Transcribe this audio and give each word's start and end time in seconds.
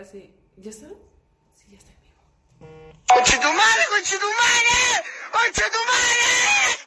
cara 0.00 0.08
así, 0.08 0.34
¿ya 0.56 0.70
estás? 0.70 0.90
Sí, 1.56 1.66
ya 1.70 1.78
estoy 1.78 1.94
vivo. 2.00 2.22
¡Conchetumare, 3.06 3.84
conchetumare! 3.90 5.04
¡Conchetumare! 5.30 6.79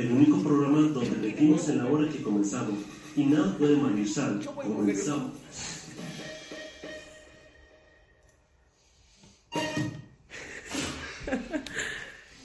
El 0.00 0.12
único 0.12 0.42
programa 0.42 0.80
donde 0.88 1.16
decimos 1.28 1.68
en 1.68 1.78
la 1.78 1.86
hora 1.86 2.08
que 2.08 2.22
comenzamos 2.22 2.78
y 3.16 3.24
nada 3.24 3.56
puede 3.58 3.76
malizar. 3.76 4.40
Comenzamos. 4.44 5.32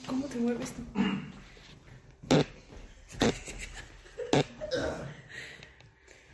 ¿Cómo 0.08 0.26
te 0.28 0.38
mueves 0.38 0.74
tú? 0.74 0.82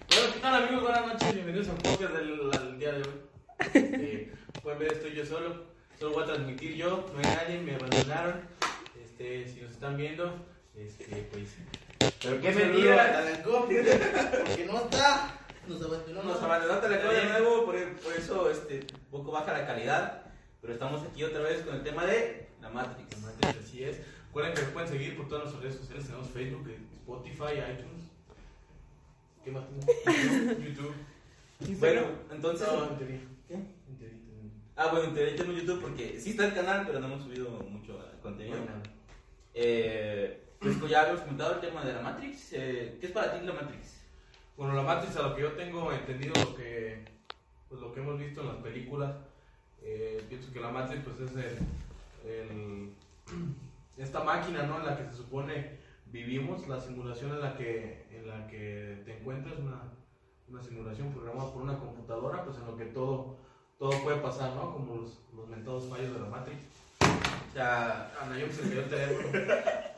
Bueno, 0.09 0.33
¿qué 0.33 0.39
tal 0.41 0.63
amigos? 0.63 0.83
Buenas 0.83 1.07
noches, 1.07 1.33
bienvenidos 1.33 1.69
al 1.69 1.75
podcast 1.77 2.13
del 2.13 2.51
al 2.53 2.79
día 2.79 2.91
de 2.93 3.01
hoy. 3.03 3.09
Eh, 3.73 4.33
pueden 4.61 4.79
ver, 4.79 4.93
estoy 4.93 5.13
yo 5.15 5.25
solo, 5.25 5.65
solo 5.99 6.13
voy 6.13 6.23
a 6.23 6.27
transmitir 6.27 6.75
yo, 6.75 7.05
no 7.13 7.19
hay 7.19 7.35
nadie, 7.35 7.59
me 7.61 7.75
abandonaron. 7.75 8.41
Este, 9.01 9.47
si 9.47 9.61
nos 9.61 9.71
están 9.71 9.97
viendo, 9.97 10.45
este, 10.75 11.27
pues. 11.31 11.55
Pero 12.21 12.41
qué 12.41 12.47
Un 12.49 12.53
saludo 12.53 12.67
mentira, 12.73 13.03
a- 13.03 13.11
Talancón, 13.13 13.61
porque 13.63 14.65
no 14.67 14.79
está. 14.81 15.37
Nos 15.67 15.81
abandonó. 15.83 16.23
Nos 16.23 16.41
abandonó 16.41 16.79
Telecom 16.79 17.11
de 17.11 17.25
nuevo, 17.25 17.65
por, 17.65 17.75
por 17.99 18.13
eso 18.13 18.49
este, 18.49 18.87
un 18.93 19.11
poco 19.11 19.31
baja 19.31 19.53
la 19.53 19.65
calidad. 19.67 20.23
Pero 20.59 20.73
estamos 20.73 21.01
aquí 21.03 21.23
otra 21.23 21.41
vez 21.41 21.61
con 21.61 21.75
el 21.75 21.83
tema 21.83 22.05
de 22.05 22.47
la 22.61 22.69
Matrix. 22.69 23.19
Matrix, 23.21 23.67
así 23.67 23.83
es. 23.83 23.97
Recuerden 24.27 24.53
que 24.53 24.61
nos 24.61 24.71
pueden 24.71 24.89
redes 25.61 25.75
sociales. 25.77 26.05
Tenemos 26.05 26.29
Facebook, 26.29 26.67
Spotify, 27.01 27.53
iTunes. 27.71 28.03
¿Qué 29.43 29.51
más 29.51 29.63
tenemos? 29.67 30.57
YouTube. 30.65 30.93
Bueno, 31.79 32.01
entonces. 32.31 32.67
No, 32.67 32.83
en 32.89 32.97
teoría. 32.97 33.19
¿Qué? 33.47 33.53
En 33.55 33.97
teoría, 33.97 34.17
teoría. 34.17 34.51
Ah, 34.75 34.87
bueno, 34.91 35.05
en 35.09 35.13
teoría 35.13 35.35
tenemos 35.35 35.61
YouTube 35.61 35.81
porque 35.81 36.19
sí 36.19 36.31
está 36.31 36.47
el 36.47 36.53
canal, 36.53 36.85
pero 36.87 36.99
no 36.99 37.07
hemos 37.07 37.23
subido 37.23 37.49
mucho 37.69 37.99
contenido. 38.21 38.57
Eh, 39.53 40.43
pues 40.59 40.79
ya 40.89 41.01
habíamos 41.01 41.21
comentado 41.21 41.55
el 41.55 41.59
tema 41.61 41.83
de 41.83 41.93
la 41.93 42.01
Matrix. 42.01 42.53
Eh, 42.53 42.97
¿Qué 42.99 43.07
es 43.07 43.11
para 43.11 43.39
ti 43.39 43.45
la 43.45 43.53
Matrix? 43.53 43.99
Bueno, 44.57 44.73
la 44.75 44.83
Matrix, 44.83 45.15
a 45.17 45.27
lo 45.27 45.35
que 45.35 45.41
yo 45.41 45.51
tengo 45.53 45.91
entendido, 45.91 46.33
lo 46.35 46.55
que, 46.55 47.03
pues, 47.67 47.81
lo 47.81 47.93
que 47.93 47.99
hemos 47.99 48.19
visto 48.19 48.41
en 48.41 48.47
las 48.47 48.57
películas, 48.57 49.15
eh, 49.81 50.23
pienso 50.29 50.51
que 50.53 50.59
la 50.59 50.69
Matrix 50.69 51.03
pues, 51.03 51.31
es 51.31 51.35
el, 51.35 51.57
el- 52.29 52.89
esta 54.03 54.23
máquina 54.23 54.63
¿no? 54.63 54.79
en 54.79 54.85
la 54.85 54.97
que 54.97 55.05
se 55.05 55.15
supone 55.17 55.79
vivimos, 56.05 56.67
la 56.67 56.79
simulación 56.79 57.31
en 57.31 57.41
la 57.41 57.55
que, 57.55 58.05
en 58.11 58.27
la 58.27 58.47
que 58.47 59.01
te 59.05 59.17
encuentras, 59.19 59.57
una, 59.59 59.81
una 60.49 60.61
simulación 60.61 61.11
programada 61.13 61.51
por 61.53 61.61
una 61.61 61.77
computadora, 61.79 62.43
pues 62.43 62.57
en 62.57 62.65
lo 62.65 62.75
que 62.75 62.85
todo, 62.85 63.37
todo 63.79 63.91
puede 64.03 64.17
pasar, 64.17 64.53
¿no? 64.55 64.73
como 64.73 64.95
los, 64.95 65.19
los 65.33 65.47
mentados 65.47 65.87
fallos 65.87 66.13
de 66.13 66.19
la 66.19 66.25
Matrix. 66.27 66.61
O 67.01 67.53
sea, 67.53 68.11
Ana, 68.21 68.37
yo 68.37 68.47
se 68.51 68.63
me 68.63 68.69
dio 68.71 68.81
el 68.81 68.89
teléfono. 68.89 69.29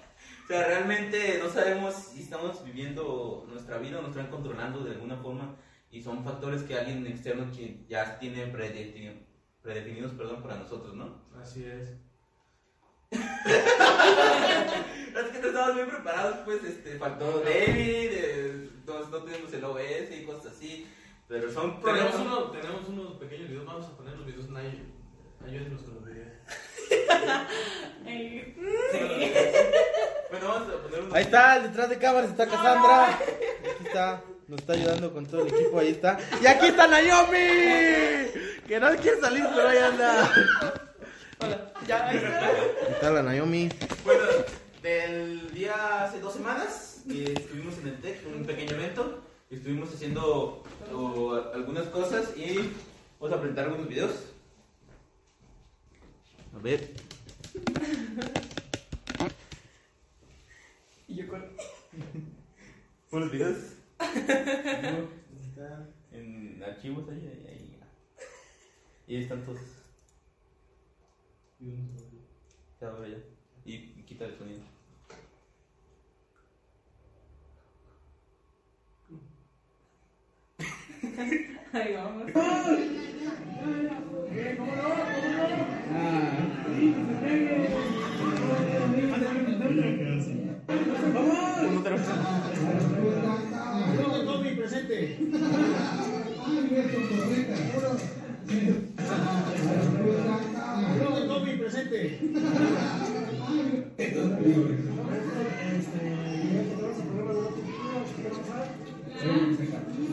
O 0.44 0.47
sea, 0.47 0.67
realmente 0.67 1.39
no 1.41 1.50
sabemos 1.50 1.94
si 1.95 2.21
estamos 2.21 2.65
viviendo 2.65 3.45
nuestra 3.50 3.77
vida 3.77 4.00
o 4.00 4.01
nos 4.01 4.11
están 4.11 4.27
controlando 4.27 4.83
de 4.83 4.91
alguna 4.91 5.15
forma 5.15 5.55
y 5.89 6.01
son 6.01 6.21
factores 6.25 6.63
que 6.63 6.77
alguien 6.77 7.07
externo 7.07 7.50
que 7.55 7.85
ya 7.88 8.19
tiene 8.19 8.51
predefini- 8.51 9.23
predefinidos 9.61 10.11
perdón, 10.11 10.44
para 10.44 10.57
nosotros, 10.57 10.95
¿no? 10.95 11.15
Así 11.41 11.63
es. 11.65 11.94
Es 15.15 15.30
que 15.31 15.39
no 15.39 15.48
estamos 15.48 15.75
bien 15.75 15.89
preparados, 15.89 16.38
pues, 16.45 16.63
este, 16.63 16.98
faltó 16.98 17.39
David, 17.39 18.10
eh, 18.12 18.69
no, 18.86 19.00
no 19.10 19.18
tenemos 19.24 19.54
el 19.54 19.63
OBS 19.63 20.12
y 20.12 20.24
cosas 20.25 20.54
así, 20.54 20.88
pero 21.27 21.51
son 21.51 21.81
Tenemos, 21.81 22.12
problemas. 22.12 22.15
uno- 22.15 22.51
tenemos 22.51 22.88
unos 22.89 23.13
pequeños 23.18 23.50
videos, 23.50 23.65
vamos 23.65 23.86
a 23.86 23.98
poner 23.98 24.15
los 24.18 24.25
videos, 24.25 24.50
Nay, 24.50 24.83
ayúdenos 25.45 25.81
con 25.83 25.95
los 25.95 26.06
videos. 26.06 26.30
Ay, 28.06 28.56
Bueno, 30.31 30.48
vamos 30.48 30.69
a 30.69 30.81
poner 30.83 31.00
unos 31.01 31.13
Ahí 31.13 31.24
está, 31.24 31.60
detrás 31.60 31.89
de 31.89 31.98
cámaras 31.98 32.30
está 32.31 32.45
Cassandra. 32.48 33.07
Aquí 33.13 33.86
está, 33.88 34.21
nos 34.48 34.60
está 34.60 34.74
ayudando 34.74 35.13
con 35.13 35.25
todo 35.25 35.42
el 35.45 35.54
equipo, 35.54 35.80
ahí 35.80 35.89
está. 35.89 36.18
Y 36.42 36.48
aquí 36.48 36.68
está 36.68 36.88
Naomi, 36.88 37.38
que 38.68 38.80
no 38.80 38.89
quiere 38.98 39.19
salir, 39.21 39.45
pero 39.56 39.68
ahí 39.69 39.77
anda. 39.77 40.31
Hola, 41.39 41.71
ya, 41.88 42.07
ahí 42.07 42.18
está. 42.18 42.45
Ahí 42.48 42.92
está 42.92 43.10
la 43.12 43.24
Naomi. 43.24 43.69
Bueno, 44.04 44.21
del 44.83 45.50
día 45.53 46.03
hace 46.03 46.19
dos 46.19 46.33
semanas 46.33 47.03
que 47.07 47.31
estuvimos 47.31 47.77
en 47.77 47.88
el 47.88 48.01
TEC, 48.01 48.27
un 48.27 48.45
pequeño 48.45 48.75
evento, 48.75 49.24
y 49.50 49.56
estuvimos 49.56 49.94
haciendo 49.94 50.62
o, 50.94 51.33
algunas 51.53 51.88
cosas 51.88 52.35
y 52.38 52.57
vamos 53.18 53.38
a 53.38 53.39
presentar 53.39 53.65
algunos 53.65 53.88
videos. 53.88 54.12
A 56.53 56.59
ver. 56.59 56.95
Y 61.07 61.15
yo 61.15 61.27
con. 61.29 61.45
Unos 63.12 63.31
videos. 63.31 63.57
en 66.12 66.62
archivos 66.62 67.07
ahí, 67.09 67.25
ahí, 67.25 67.45
ahí. 67.47 67.79
Y 69.07 69.15
ahí 69.15 69.24
están 69.24 69.45
todos. 69.45 69.62
Ya, 72.81 72.89
ahora 72.89 73.07
ya. 73.07 73.18
Y, 73.65 73.75
y 73.75 74.03
quita 74.06 74.25
el 74.25 74.38
sonido. 74.38 74.73
Ahí 81.74 81.94
vamos. 81.94 82.25
Listo. 98.50 98.94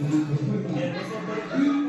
Mm-hmm. 0.00 1.76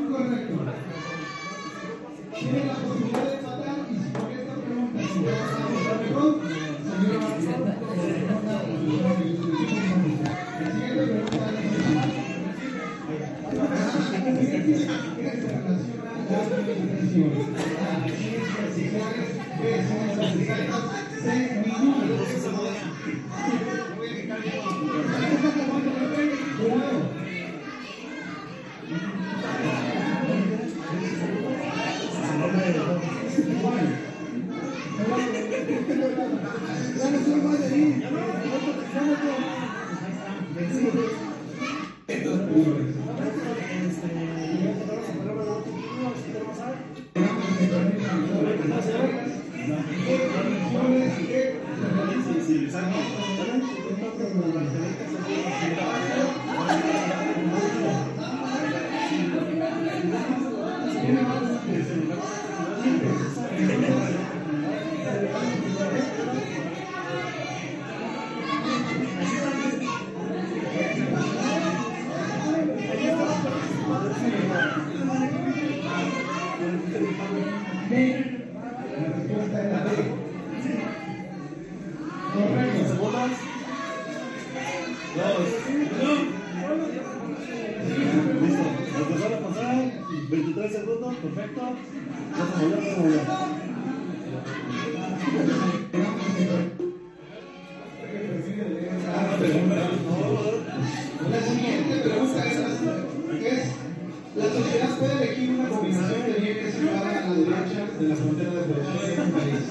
puede 105.02 105.24
elegir 105.24 105.50
una 105.50 105.68
combinación 105.68 106.22
de 106.22 106.34
bienes 106.38 106.74
situada 106.74 107.10
a 107.10 107.26
la 107.26 107.34
derecha 107.34 107.82
de 107.98 108.08
la 108.08 108.14
frontera 108.14 108.50
de 108.54 108.62
producción 108.62 109.02
de 109.02 109.22
un 109.22 109.32
país. 109.32 109.62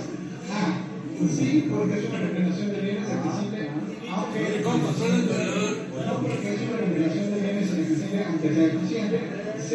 A. 0.52 0.84
Sí, 1.32 1.50
porque 1.72 1.94
es 2.00 2.06
una 2.10 2.20
combinación 2.20 2.68
de 2.72 2.82
bienes 2.82 3.08
accesible, 3.08 3.70
aunque 4.12 4.60
no 4.60 4.72
porque 4.76 6.50
es 6.52 6.62
una 6.68 6.80
combinación 6.84 7.26
de 7.32 7.40
bienes 7.40 7.72
accesible, 7.72 8.20
aunque 8.28 8.48
sea 8.54 8.66
eficiente. 8.68 9.20
C. 9.62 9.72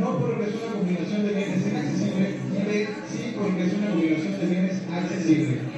No 0.00 0.18
porque 0.18 0.44
es 0.48 0.54
una 0.56 0.72
combinación 0.72 1.20
de 1.26 1.32
bienes 1.34 1.66
inaccesible. 1.66 2.26
Y 2.56 2.60
D. 2.64 2.88
Sí, 3.12 3.22
porque 3.36 3.64
es 3.66 3.72
una 3.74 3.90
combinación 3.90 4.40
de 4.40 4.46
bienes 4.46 4.76
accesible. 4.90 5.75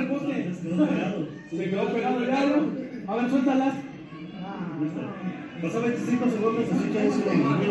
El. 0.00 0.54
Se 1.50 1.70
quedó 1.70 1.92
pegado. 1.92 2.24
Ya, 2.26 2.46
¿no? 2.46 3.12
A 3.12 3.16
ver, 3.16 3.30
suéltalas. 3.30 3.74
Pasó 5.62 5.82
25 5.82 6.30
segundos, 6.30 6.64
así 6.72 6.88
que 6.88 7.06
es 7.06 7.14
una 7.16 7.70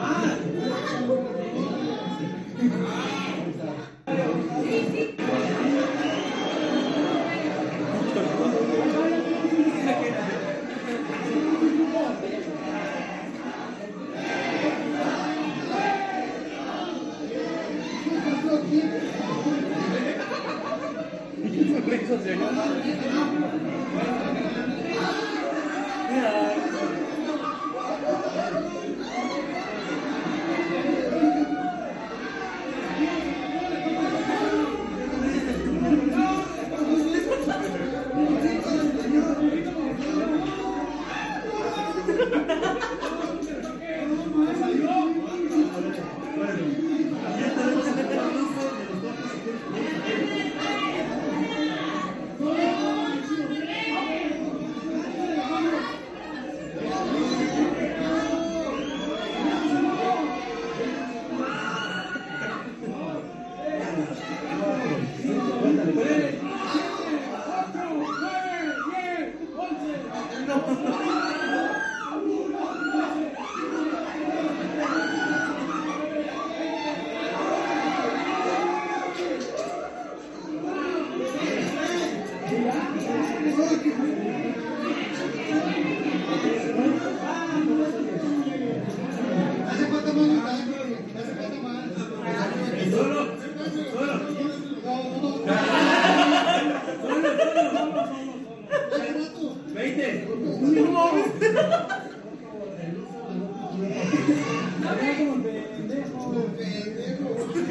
Come. 0.00 0.39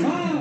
Vamos 0.02 0.39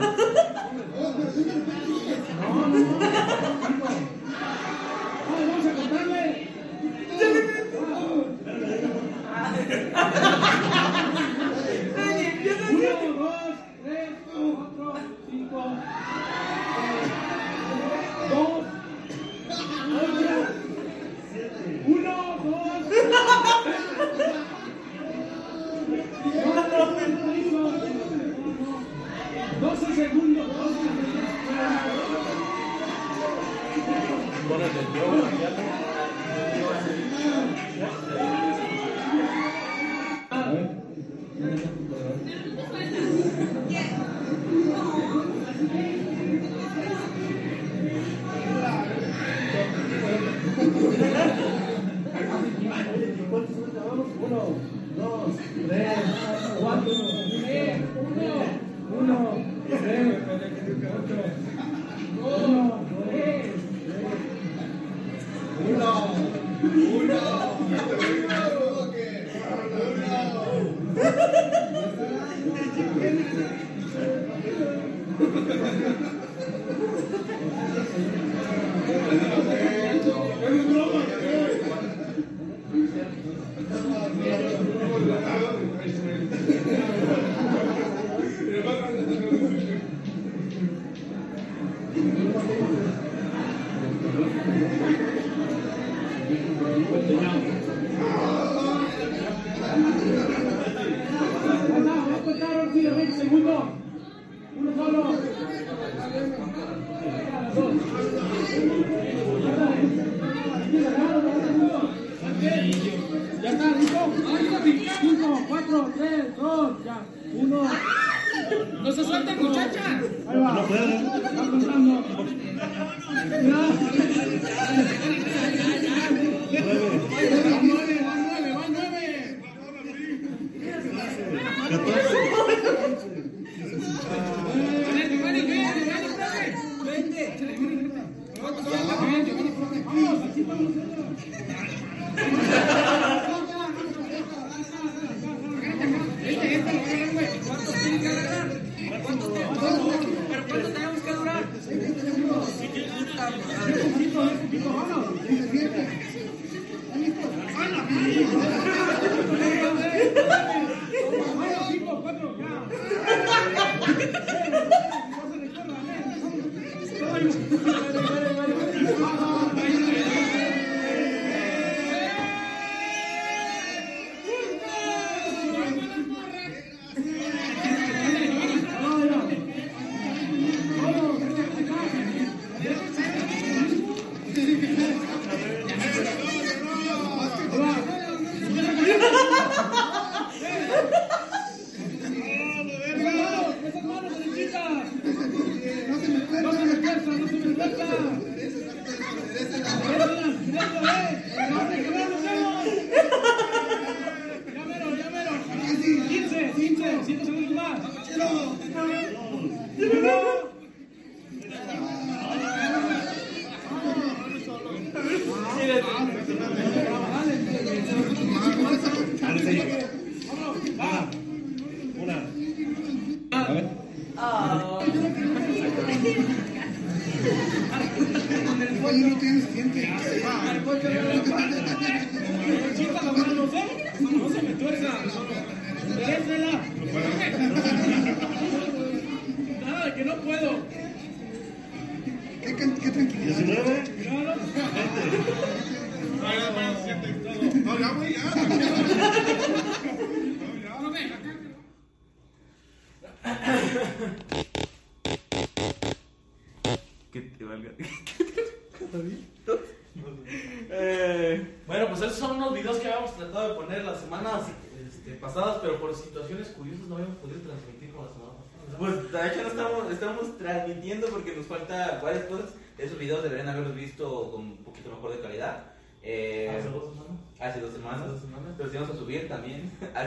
Vamos 101.85 102.15
a 102.15 102.23
contar 102.25 102.67
rápido, 102.67 102.97
20 102.97 103.78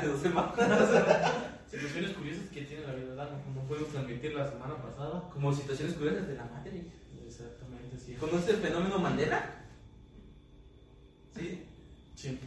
hace 0.02 0.08
dos 0.10 0.22
semanas. 0.22 0.56
Situaciones 1.72 2.12
curiosas 2.12 2.50
que 2.50 2.62
tiene 2.64 2.86
la 2.86 2.94
vida, 2.94 3.10
¿verdad? 3.10 3.30
No 3.56 3.62
pudimos 3.62 3.90
transmitir 3.90 4.34
la 4.34 4.50
semana 4.50 4.76
pasada. 4.76 5.30
Como 5.32 5.54
situaciones 5.54 5.96
curiosas 5.96 6.28
de 6.28 6.36
la 6.36 6.44
madre. 6.46 6.84
Exactamente, 7.26 7.98
sí. 7.98 8.14
¿Conoces 8.16 8.50
el 8.56 8.58
fenómeno 8.58 9.00
Mandela? 9.00 9.56
Sí. 11.38 11.62
Sí. 12.16 12.38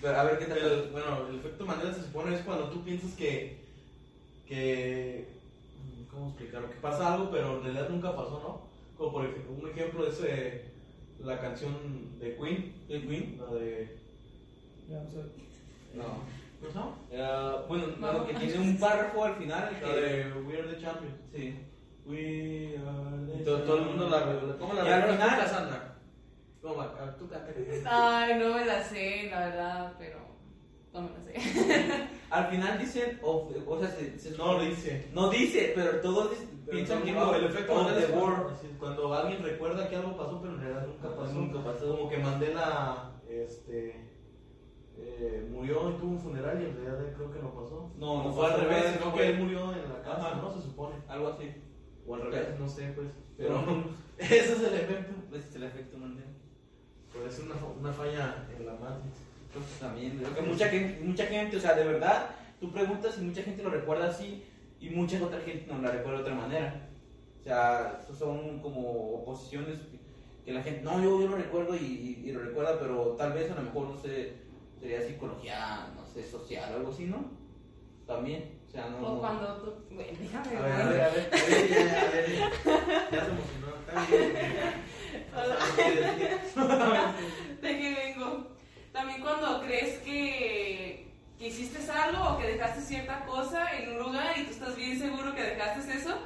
Pero 0.00 0.16
a 0.18 0.24
ver 0.24 0.38
qué 0.38 0.46
tal. 0.46 0.58
El- 0.58 0.90
bueno, 0.90 1.28
el 1.28 1.36
efecto 1.36 1.66
Mandela 1.66 1.92
se 1.92 2.02
supone 2.02 2.34
es 2.34 2.40
cuando 2.42 2.70
tú 2.70 2.82
piensas 2.82 3.12
que. 3.12 3.58
que 4.48 5.28
¿Cómo 6.10 6.28
explicarlo? 6.28 6.70
Que 6.70 6.76
pasa 6.76 7.12
algo, 7.14 7.30
pero 7.30 7.58
en 7.58 7.64
realidad 7.64 7.88
nunca 7.90 8.14
pasó, 8.16 8.40
¿no? 8.42 8.96
Como 8.96 9.12
por 9.12 9.24
ejemplo, 9.26 9.52
un 9.52 9.68
ejemplo 9.70 10.06
es 10.06 10.18
eh, 10.24 10.64
la 11.22 11.40
canción 11.40 12.18
de 12.18 12.36
Queen. 12.36 12.72
¿De 12.88 13.02
Queen? 13.02 13.38
La 13.38 13.54
de. 13.54 13.96
No. 15.94 16.41
Eh, 17.10 17.56
bueno, 17.68 17.86
no, 17.98 18.26
que 18.26 18.34
tiene 18.34 18.58
un 18.58 18.78
párrafo 18.78 19.24
al 19.24 19.34
final. 19.36 19.70
Que, 19.80 19.86
de 19.86 20.32
We 20.42 20.58
Are 20.58 20.68
the 20.68 20.80
Champions. 20.80 21.16
sí. 21.34 21.58
We 22.04 22.76
are 22.78 23.26
the 23.38 23.44
Todo- 23.44 23.62
todo 23.62 23.78
el 23.78 23.84
mundo 23.84 24.08
la- 24.08 24.56
¿cómo 24.58 24.74
la 24.74 24.84
Y 24.84 24.92
al 24.92 25.02
final, 25.04 25.30
tú, 25.30 25.36
Cassandra. 25.36 25.96
¿Cómo 26.60 26.76
va? 26.76 26.94
Ah, 27.00 27.16
Tú. 27.18 27.28
Ay, 27.86 28.38
no 28.38 28.54
me 28.54 28.64
la 28.64 28.82
sé, 28.84 29.28
la 29.30 29.40
verdad, 29.40 29.92
pero 29.98 30.18
no 30.92 31.02
me 31.02 31.10
la 31.10 31.20
sé. 31.22 31.34
Al 32.30 32.46
final 32.46 32.78
dicen, 32.78 33.18
of 33.22 33.52
the- 33.52 33.62
o 33.66 33.78
sea, 33.78 33.88
se, 33.90 34.18
se- 34.18 34.36
No 34.38 34.54
lo 34.54 34.60
dice. 34.64 35.08
No 35.12 35.28
dice, 35.28 35.72
pero 35.74 36.00
todos 36.00 36.30
piensan 36.70 36.98
todo 36.98 37.04
que 37.06 37.12
no, 37.12 37.34
el 37.34 37.44
efecto 37.44 37.74
of 37.74 37.92
the 37.92 38.04
así, 38.06 38.68
cuando 38.78 39.12
alguien 39.14 39.42
recuerda 39.42 39.88
que 39.88 39.96
algo 39.96 40.16
pasó, 40.16 40.40
pero 40.40 40.54
en 40.54 40.60
realidad 40.60 40.86
nunca 40.86 41.16
pasó. 41.16 41.32
Nunca 41.34 41.64
pasó. 41.64 41.96
Como 41.96 42.08
que 42.08 42.18
Mandela 42.18 43.10
este, 43.28 44.11
eh, 45.04 45.48
murió 45.50 45.90
y 45.90 45.94
tuvo 45.94 46.10
un 46.12 46.20
funeral 46.20 46.60
y 46.62 46.66
en 46.66 46.76
realidad 46.76 47.00
él 47.06 47.12
creo 47.16 47.30
que 47.32 47.40
no 47.40 47.54
pasó. 47.54 47.90
No, 47.98 48.24
no 48.24 48.32
fue 48.32 48.46
al 48.52 48.60
revés, 48.60 48.84
sino 48.98 49.10
fue- 49.10 49.20
que 49.22 49.28
él 49.30 49.38
murió 49.38 49.72
en 49.72 49.88
la 49.92 50.02
casa, 50.02 50.28
Ajá. 50.28 50.40
¿no? 50.42 50.52
Se 50.54 50.62
supone. 50.62 50.94
Algo 51.08 51.28
así. 51.28 51.50
O 52.06 52.14
al 52.14 52.22
revés, 52.22 52.58
no 52.58 52.68
sé, 52.68 52.92
pues. 52.94 53.08
Pero 53.36 53.54
ese 54.18 54.36
es 54.52 54.60
el 54.62 54.74
efecto. 54.74 55.14
Ese 55.36 55.48
es 55.48 55.54
el 55.56 55.62
efecto 55.64 55.98
Mandela. 55.98 56.26
Pero 57.12 57.26
es 57.26 57.38
una, 57.40 57.54
una 57.80 57.92
falla 57.92 58.46
en 58.56 58.66
la 58.66 58.72
Matrix. 58.74 59.16
Pues 59.52 59.66
también, 59.78 60.16
creo 60.18 60.34
que 60.34 60.40
mucha 60.42 60.68
gente, 60.68 61.04
mucha 61.04 61.26
gente, 61.26 61.56
o 61.58 61.60
sea, 61.60 61.74
de 61.74 61.84
verdad, 61.84 62.30
tú 62.58 62.72
preguntas 62.72 63.18
y 63.18 63.22
mucha 63.24 63.42
gente 63.42 63.62
lo 63.62 63.68
recuerda 63.68 64.08
así 64.08 64.42
y 64.80 64.88
mucha 64.90 65.22
otra 65.22 65.40
gente 65.40 65.70
no 65.70 65.82
la 65.82 65.90
recuerda 65.90 66.18
de 66.18 66.22
otra 66.24 66.34
manera. 66.34 66.88
O 67.38 67.44
sea, 67.44 68.00
son 68.18 68.60
como 68.60 69.16
oposiciones 69.16 69.78
que, 69.78 69.98
que 70.46 70.52
la 70.54 70.62
gente, 70.62 70.80
no, 70.82 71.02
yo, 71.02 71.20
yo 71.20 71.28
lo 71.28 71.36
recuerdo 71.36 71.74
y, 71.76 71.80
y- 72.24 72.28
y 72.28 72.32
lo 72.32 72.40
recuerda, 72.40 72.78
pero 72.80 73.08
tal 73.18 73.32
vez 73.34 73.50
a 73.50 73.56
lo 73.56 73.62
mejor, 73.62 73.88
no 73.88 73.98
sé, 73.98 74.32
sería 74.82 75.00
psicología, 75.00 75.86
no 75.94 76.04
sé, 76.04 76.28
social 76.28 76.72
o 76.72 76.76
algo 76.78 76.90
así, 76.90 77.04
¿no? 77.04 77.24
También, 78.04 78.58
o 78.66 78.70
sea, 78.70 78.88
no... 78.88 79.14
O 79.14 79.20
cuando 79.20 79.56
tú. 79.58 79.72
Bueno, 79.94 80.18
déjame 80.18 80.56
A 80.56 80.60
ver, 80.60 80.72
a 80.72 80.88
ver. 80.88 81.02
a 81.02 81.08
ver. 81.08 81.30
A 81.32 81.46
ver, 81.46 81.70
ya, 81.70 82.00
a 82.00 82.10
ver. 82.10 82.26
Ya 83.12 83.24
se 83.24 83.30
emocionó. 83.30 83.68
Bien. 84.10 84.32
¿De 87.62 87.78
qué 87.78 87.94
vengo? 87.94 88.48
También 88.92 89.20
cuando 89.20 89.62
crees 89.62 89.98
que, 90.00 91.06
que 91.38 91.46
hiciste 91.46 91.78
algo 91.92 92.30
o 92.30 92.38
que 92.38 92.48
dejaste 92.48 92.80
cierta 92.80 93.24
cosa 93.24 93.72
en 93.78 93.92
un 93.92 93.98
lugar 93.98 94.36
y 94.36 94.44
tú 94.44 94.50
estás 94.50 94.74
bien 94.74 94.98
seguro 94.98 95.32
que 95.34 95.42
dejaste 95.42 95.96
eso 95.96 96.18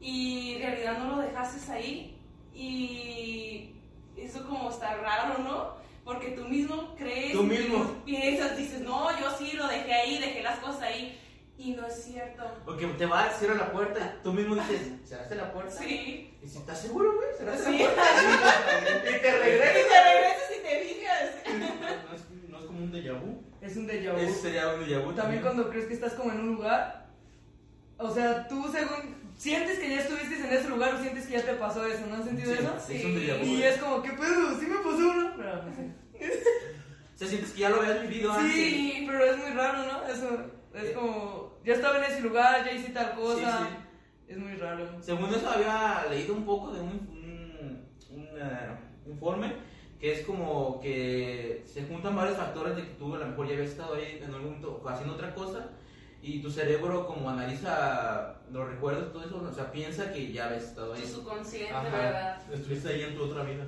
y 0.00 0.54
en 0.54 0.62
realidad 0.62 0.98
no 0.98 1.16
lo 1.16 1.22
dejaste 1.22 1.72
ahí 1.72 2.18
y 2.52 3.70
eso 4.16 4.44
como 4.46 4.70
está 4.70 4.96
raro, 4.96 5.38
¿no? 5.38 5.83
Porque 6.04 6.28
tú 6.32 6.44
mismo 6.48 6.94
crees, 6.96 7.32
Tú 7.32 7.42
mismo. 7.44 8.02
piensas, 8.04 8.56
dices, 8.56 8.80
no, 8.80 9.08
yo 9.18 9.30
sí 9.38 9.52
lo 9.56 9.66
dejé 9.68 9.92
ahí, 9.92 10.18
dejé 10.18 10.42
las 10.42 10.58
cosas 10.58 10.82
ahí 10.82 11.18
y 11.56 11.72
no 11.72 11.86
es 11.86 11.94
cierto. 12.04 12.44
Porque 12.66 12.86
te 12.88 13.06
vas, 13.06 13.38
cierra 13.38 13.54
la 13.54 13.72
puerta, 13.72 14.16
tú 14.22 14.32
mismo 14.32 14.54
dices, 14.54 14.92
¿cerraste 15.04 15.34
la 15.36 15.52
puerta? 15.52 15.70
Sí. 15.72 16.36
Y 16.42 16.48
si 16.48 16.58
estás 16.58 16.80
seguro, 16.82 17.14
güey, 17.14 17.28
cerraste 17.38 17.64
Sí. 17.72 17.78
la 17.78 17.84
puerta. 17.84 18.02
y 19.16 19.20
te 19.20 19.28
Y 19.28 19.30
regresas. 19.30 19.88
te 19.88 20.04
regresas 20.04 20.50
y 20.58 20.62
te 20.62 20.80
fijas. 20.84 21.30
No 22.10 22.14
es, 22.16 22.50
no 22.50 22.58
es 22.58 22.64
como 22.66 22.78
un 22.84 22.92
déjà 22.92 23.12
vu. 23.18 23.42
Es 23.62 23.76
un 23.76 23.86
déjà 23.88 24.12
vu. 24.12 24.18
Ese 24.18 24.34
sería 24.42 24.68
un 24.74 24.84
déjà 24.84 24.98
vu 25.02 25.12
También 25.14 25.40
cuando 25.42 25.70
crees 25.70 25.86
que 25.86 25.94
estás 25.94 26.12
como 26.12 26.32
en 26.32 26.40
un 26.40 26.54
lugar, 26.56 27.06
o 27.96 28.10
sea, 28.12 28.46
tú 28.46 28.68
según 28.70 29.23
sientes 29.36 29.78
que 29.78 29.90
ya 29.90 30.00
estuviste 30.00 30.36
en 30.36 30.52
ese 30.52 30.68
lugar 30.68 30.94
o 30.94 31.00
sientes 31.00 31.26
que 31.26 31.32
ya 31.34 31.42
te 31.44 31.54
pasó 31.54 31.86
eso, 31.86 32.06
¿no 32.06 32.16
has 32.16 32.24
sentido 32.24 32.52
Sí, 32.52 32.58
eso? 32.60 32.92
es 32.92 33.04
un 33.04 33.14
déjà 33.16 33.38
vu. 33.38 33.44
Y 33.46 33.62
es 33.62 33.76
como, 33.78 34.02
¿qué 34.02 34.10
pedo? 34.10 34.58
¿Sí 34.58 34.66
me 34.66 34.76
pasó 34.76 34.96
uno? 35.10 35.32
Pero 35.36 35.62
no 35.62 35.74
sé. 35.74 35.94
O 37.14 37.16
sea, 37.16 37.28
sientes 37.28 37.52
que 37.52 37.60
ya 37.60 37.70
lo 37.70 37.80
habías 37.80 38.02
vivido 38.02 38.32
antes. 38.32 38.52
Sí, 38.52 39.04
pero 39.06 39.24
es 39.24 39.36
muy 39.38 39.50
raro, 39.50 39.78
¿no? 39.86 40.04
Eso 40.12 40.36
es 40.74 40.90
como, 40.90 41.58
ya 41.64 41.74
estaba 41.74 41.98
en 41.98 42.04
ese 42.10 42.20
lugar, 42.22 42.64
ya 42.64 42.72
hice 42.72 42.90
tal 42.90 43.14
cosa. 43.14 43.68
Sí, 43.68 44.32
Es 44.32 44.36
muy 44.36 44.54
raro. 44.56 45.00
Según 45.00 45.32
eso 45.32 45.48
había 45.48 46.06
leído 46.10 46.34
un 46.34 46.44
poco 46.44 46.72
de 46.72 46.80
un, 46.80 46.88
un, 46.90 47.86
un, 48.10 48.26
eh, 48.36 48.76
informe 49.06 49.52
que 50.00 50.12
es 50.12 50.26
como 50.26 50.80
que 50.80 51.62
se 51.72 51.84
juntan 51.84 52.16
varios 52.16 52.36
factores 52.36 52.74
de 52.74 52.82
que 52.82 52.94
tú 52.94 53.14
a 53.14 53.18
lo 53.18 53.26
mejor 53.26 53.46
ya 53.46 53.54
habías 53.54 53.70
estado 53.70 53.94
ahí 53.94 54.18
en 54.20 54.24
algún 54.34 54.44
momento 54.60 54.82
haciendo 54.88 55.14
otra 55.14 55.32
cosa 55.34 55.70
y 56.24 56.40
tu 56.40 56.50
cerebro 56.50 57.06
como 57.06 57.28
analiza 57.30 58.34
los 58.50 58.66
recuerdos, 58.68 59.12
todo 59.12 59.24
eso, 59.24 59.46
o 59.50 59.54
sea, 59.54 59.70
piensa 59.70 60.10
que 60.12 60.32
ya 60.32 60.46
habías 60.46 60.64
estado 60.64 60.94
Tu 60.94 61.02
ahí. 61.02 61.06
subconsciente, 61.06 61.72
Ajá. 61.74 61.88
¿verdad? 61.90 62.38
Estuviste 62.52 62.88
ahí 62.88 63.02
en 63.02 63.14
tu 63.16 63.24
otra 63.24 63.42
vida. 63.42 63.64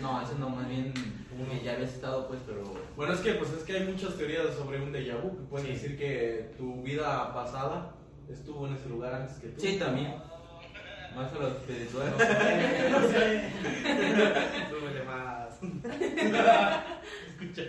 No, 0.00 0.20
eso 0.20 0.34
no, 0.38 0.50
más 0.50 0.68
bien 0.68 0.92
como 1.30 1.48
que 1.48 1.60
ya 1.64 1.72
habías 1.72 1.94
estado 1.94 2.26
pues, 2.28 2.40
pero... 2.46 2.62
Bueno, 2.96 3.14
es 3.14 3.20
que 3.20 3.32
pues 3.34 3.50
es 3.52 3.62
que 3.64 3.76
hay 3.76 3.84
muchas 3.84 4.14
teorías 4.16 4.54
sobre 4.54 4.82
un 4.82 4.92
déjà 4.92 5.16
vu 5.22 5.36
que 5.36 5.42
pueden 5.44 5.66
Sí. 5.68 5.72
decir 5.72 5.98
que 5.98 6.50
tu 6.58 6.82
vida 6.82 7.32
pasada 7.32 7.92
estuvo 8.30 8.66
en 8.66 8.74
ese 8.74 8.88
lugar 8.88 9.14
antes 9.14 9.38
que 9.38 9.48
tú. 9.48 9.60
Sí, 9.60 9.78
también. 9.78 10.14
Más 11.14 11.32
a 11.32 11.38
lo 11.38 11.48
espiritual. 11.48 12.12
Súbele 14.70 15.02
más. 15.04 15.58
Escucha. 17.30 17.62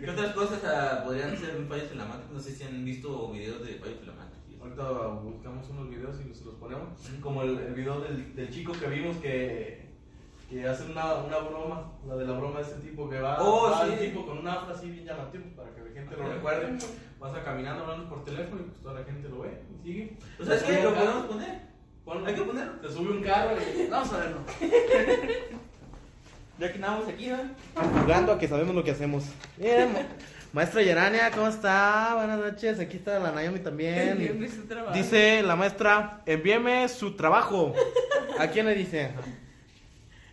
¿Qué 0.00 0.10
otras 0.10 0.32
cosas 0.34 0.62
ah, 0.64 1.02
podrían 1.04 1.36
ser 1.36 1.56
un 1.56 1.66
fallos 1.68 1.94
Matrix? 1.94 2.30
No 2.32 2.40
sé 2.40 2.52
si 2.52 2.64
han 2.64 2.84
visto 2.84 3.30
videos 3.32 3.64
de 3.66 3.74
fallos 3.74 3.98
Matrix. 4.06 4.60
Ahorita 4.60 4.90
buscamos 5.22 5.68
unos 5.70 5.90
videos 5.90 6.16
y 6.24 6.28
los, 6.28 6.40
los 6.42 6.54
ponemos. 6.54 6.88
Como 7.20 7.42
el, 7.42 7.58
el 7.58 7.74
video 7.74 8.00
del, 8.00 8.34
del 8.36 8.50
chico 8.50 8.72
que 8.72 8.86
vimos 8.86 9.16
que, 9.16 9.88
que 10.48 10.66
hace 10.68 10.84
una, 10.90 11.14
una 11.14 11.38
broma. 11.38 11.92
La 12.06 12.14
de 12.16 12.26
la 12.26 12.32
broma 12.38 12.60
de 12.60 12.64
ese 12.66 12.76
tipo 12.80 13.08
que 13.10 13.20
va, 13.20 13.38
Oh, 13.40 13.70
va 13.70 13.86
sí. 13.86 14.06
tipo 14.06 14.24
con 14.26 14.38
una 14.38 14.52
afro 14.54 14.74
así 14.74 14.90
bien 14.90 15.04
llamativo 15.04 15.44
para 15.56 15.74
que 15.74 15.80
la 15.82 15.90
gente 15.90 16.16
lo 16.16 16.32
recuerde. 16.32 16.78
Vas 17.18 17.34
a 17.34 17.42
caminando 17.44 17.82
hablando 17.84 18.08
por 18.08 18.24
teléfono 18.24 18.60
y 18.62 18.64
pues 18.64 18.80
toda 18.82 18.94
la 19.00 19.04
gente 19.04 19.28
lo 19.28 19.40
ve 19.40 19.62
y 19.80 19.82
sigue. 19.86 20.16
¿Tú 20.38 20.44
sabes 20.44 20.60
Te 20.62 20.66
qué? 20.68 20.72
sube 20.74 20.82
¿Lo 20.84 20.88
un 20.90 20.94
podemos 20.96 21.24
poner? 21.26 21.60
ponlo. 22.04 22.26
Hay 22.26 22.34
que 22.34 22.42
ponerlo. 22.42 22.72
Te 22.80 22.90
sube 22.90 23.10
un 23.12 23.22
carro 23.22 23.56
y 23.60 23.86
vamos 23.90 24.12
a 24.12 24.18
verlo. 24.18 24.38
Ya 26.62 26.68
que 26.68 26.74
andamos 26.76 27.08
aquí, 27.08 27.26
¿no? 27.26 27.38
Jugando 28.02 28.32
a 28.32 28.38
que 28.38 28.46
sabemos 28.46 28.72
lo 28.74 28.84
que 28.84 28.92
hacemos. 28.92 29.24
Bien, 29.58 29.92
ma- 29.92 30.06
maestra 30.52 30.80
Yerania, 30.82 31.30
¿cómo 31.32 31.48
está? 31.48 32.12
Buenas 32.14 32.38
noches. 32.38 32.78
Aquí 32.78 32.98
está 32.98 33.18
la 33.18 33.32
Naomi 33.32 33.58
también. 33.58 34.10
Envíame 34.10 34.48
su 34.48 34.62
trabajo. 34.66 34.94
Dice 34.96 35.42
la 35.42 35.56
maestra, 35.56 36.22
envíeme 36.24 36.88
su 36.88 37.16
trabajo. 37.16 37.74
¿A 38.38 38.46
quién 38.46 38.66
le 38.66 38.76
dice? 38.76 39.10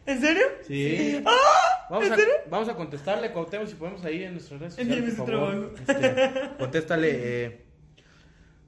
¿En 0.06 0.22
serio? 0.22 0.44
Sí. 0.68 1.24
¡Ah! 1.26 1.88
Vamos 1.90 2.06
¿En 2.06 2.14
a, 2.14 2.16
serio? 2.16 2.34
vamos 2.48 2.70
a 2.70 2.76
contestarle, 2.76 3.32
Cuauhtémoc, 3.32 3.68
si 3.68 3.74
podemos 3.76 4.06
ahí 4.06 4.24
en 4.24 4.34
nuestras 4.34 4.60
redes 4.60 4.76
sociales, 4.76 4.98
Envíeme 5.00 5.18
su 5.18 5.26
favor. 5.26 5.74
Este, 5.88 6.32
contéstale. 6.60 7.10
eh, 7.46 7.66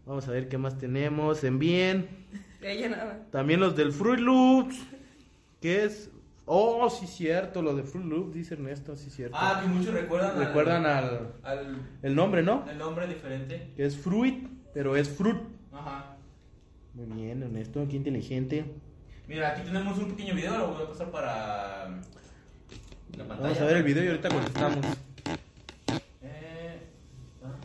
vamos 0.07 0.27
a 0.27 0.31
ver 0.31 0.49
qué 0.49 0.57
más 0.57 0.79
tenemos. 0.79 1.43
Envíen. 1.43 2.07
Ella 2.59 2.89
nada. 2.89 3.19
También 3.31 3.59
los 3.59 3.75
del 3.75 3.91
Fruit 3.91 4.19
Loops. 4.19 4.75
¿Qué 5.61 5.83
es? 5.85 6.09
Oh, 6.53 6.89
sí, 6.89 7.07
cierto. 7.07 7.61
Lo 7.61 7.73
de 7.73 7.83
Fruit 7.83 8.05
Loops, 8.05 8.33
dice 8.33 8.55
Ernesto, 8.55 8.97
sí, 8.97 9.09
cierto. 9.09 9.37
Ah, 9.39 9.61
que 9.63 9.69
muchos 9.69 9.93
recuerdan 9.93 10.31
al- 10.37 10.45
Recuerdan 10.47 10.85
al, 10.85 11.33
al 11.43 11.81
el 12.01 12.13
nombre, 12.13 12.43
¿no? 12.43 12.65
el 12.69 12.77
nombre 12.77 13.07
diferente. 13.07 13.71
Que 13.75 13.85
es 13.85 13.95
Fruit, 13.97 14.47
pero 14.73 14.97
es 14.97 15.07
Fruit. 15.09 15.37
Ajá. 15.71 16.17
Muy 16.93 17.05
bien, 17.21 17.41
Ernesto, 17.41 17.87
qué 17.89 17.95
inteligente. 17.95 18.65
Mira, 19.29 19.51
aquí 19.53 19.61
tenemos 19.63 19.97
un 19.97 20.09
pequeño 20.09 20.35
video, 20.35 20.57
lo 20.57 20.73
voy 20.73 20.83
a 20.83 20.89
pasar 20.89 21.09
para 21.09 21.87
la 21.87 21.97
pantalla. 23.17 23.39
Vamos 23.41 23.61
a 23.61 23.65
ver 23.65 23.77
el 23.77 23.83
video 23.83 24.03
y 24.03 24.07
ahorita 24.07 24.27
contestamos. 24.27 24.85
Eh, 26.21 26.81
ah. 27.45 27.55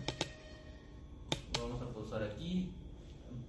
Lo 1.57 1.63
vamos 1.69 1.83
a 1.83 1.93
pausar 1.93 2.23
aquí. 2.23 2.71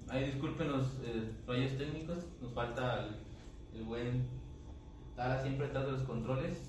Ay, 0.10 0.26
disculpen 0.32 0.72
los 0.72 0.88
eh, 1.04 1.30
fallos 1.46 1.78
técnicos, 1.78 2.26
nos 2.42 2.54
falta 2.54 3.06
el, 3.06 3.78
el 3.80 3.84
buen 3.86 4.37
Tara 5.18 5.42
siempre 5.42 5.66
detrás 5.66 5.88
de 5.88 5.92
los 5.94 6.04
controles. 6.04 6.60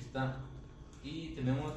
está. 0.00 0.36
Y 1.02 1.34
tenemos. 1.34 1.74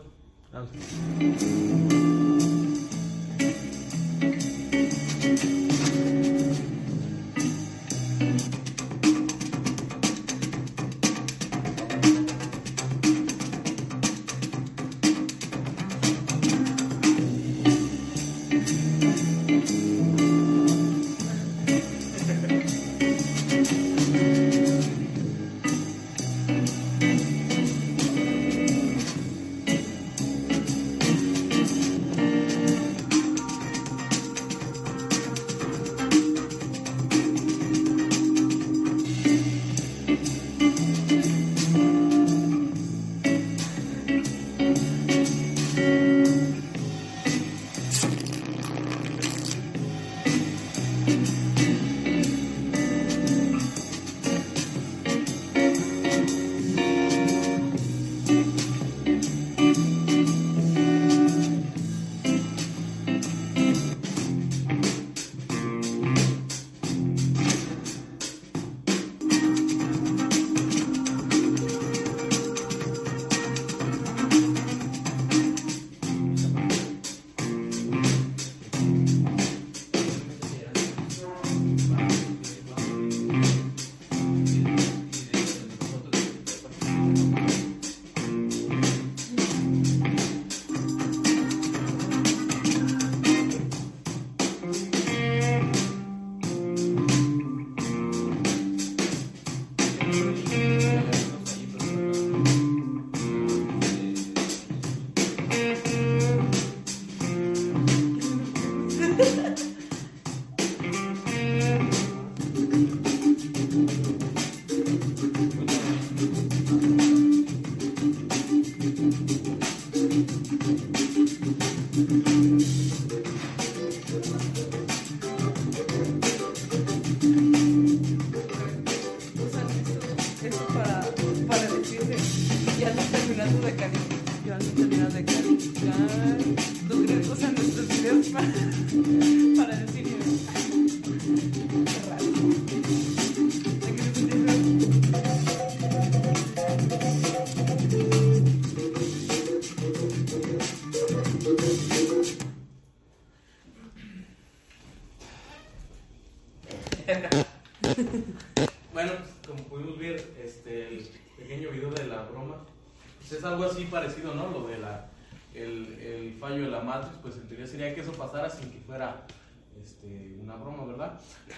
Terminando 133.51 133.65
de 133.65 133.75
calificar, 133.75 134.59
no 134.63 134.71
terminando 134.71 135.13
de 135.13 135.23
calificar. 135.25 136.90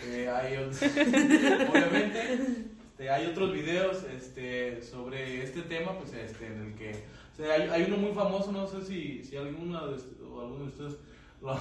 Eh, 0.05 0.29
hay, 0.29 0.55
obviamente, 1.71 2.33
este, 2.89 3.09
hay 3.09 3.25
otros 3.27 3.53
videos 3.53 4.03
este, 4.03 4.81
sobre 4.81 5.43
este 5.43 5.61
tema, 5.63 5.97
pues 5.97 6.13
este, 6.13 6.47
en 6.47 6.61
el 6.67 6.73
que, 6.75 6.91
o 7.33 7.35
sea, 7.35 7.53
hay, 7.55 7.61
hay 7.69 7.83
uno 7.83 7.97
muy 7.97 8.11
famoso, 8.11 8.51
no 8.51 8.67
sé 8.67 8.83
si, 8.83 9.23
si 9.23 9.37
alguno 9.37 9.87
de, 9.87 9.97
o 10.25 10.41
alguno 10.41 10.65
de 10.65 10.69
ustedes 10.69 10.95
lo, 11.41 11.57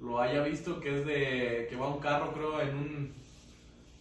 lo 0.00 0.20
haya 0.20 0.42
visto, 0.42 0.80
que 0.80 0.98
es 1.00 1.06
de 1.06 1.66
que 1.68 1.76
va 1.76 1.88
un 1.88 2.00
carro, 2.00 2.32
creo, 2.32 2.60
en 2.60 2.76
un 2.76 3.14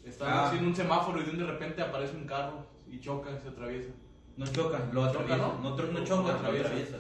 Están 0.06 0.30
Ah. 0.32 0.48
haciendo 0.48 0.70
un 0.70 0.76
semáforo 0.76 1.22
y 1.22 1.24
de 1.36 1.46
repente 1.46 1.82
aparece 1.82 2.16
un 2.16 2.26
carro 2.26 2.66
y 2.92 3.00
choca 3.00 3.32
y 3.32 3.40
se 3.42 3.50
atraviesa. 3.50 3.90
No 4.38 4.46
choca, 4.48 4.80
lo 4.92 5.06
Choca, 5.12 5.20
atraviesa. 5.24 5.38
¿no? 5.38 5.54
No, 5.62 5.76
no 5.78 6.00
Lo 6.00 6.04
choca, 6.06 6.32
lo 6.32 6.38
atraviesa. 6.38 6.68
atraviesa. 6.68 6.98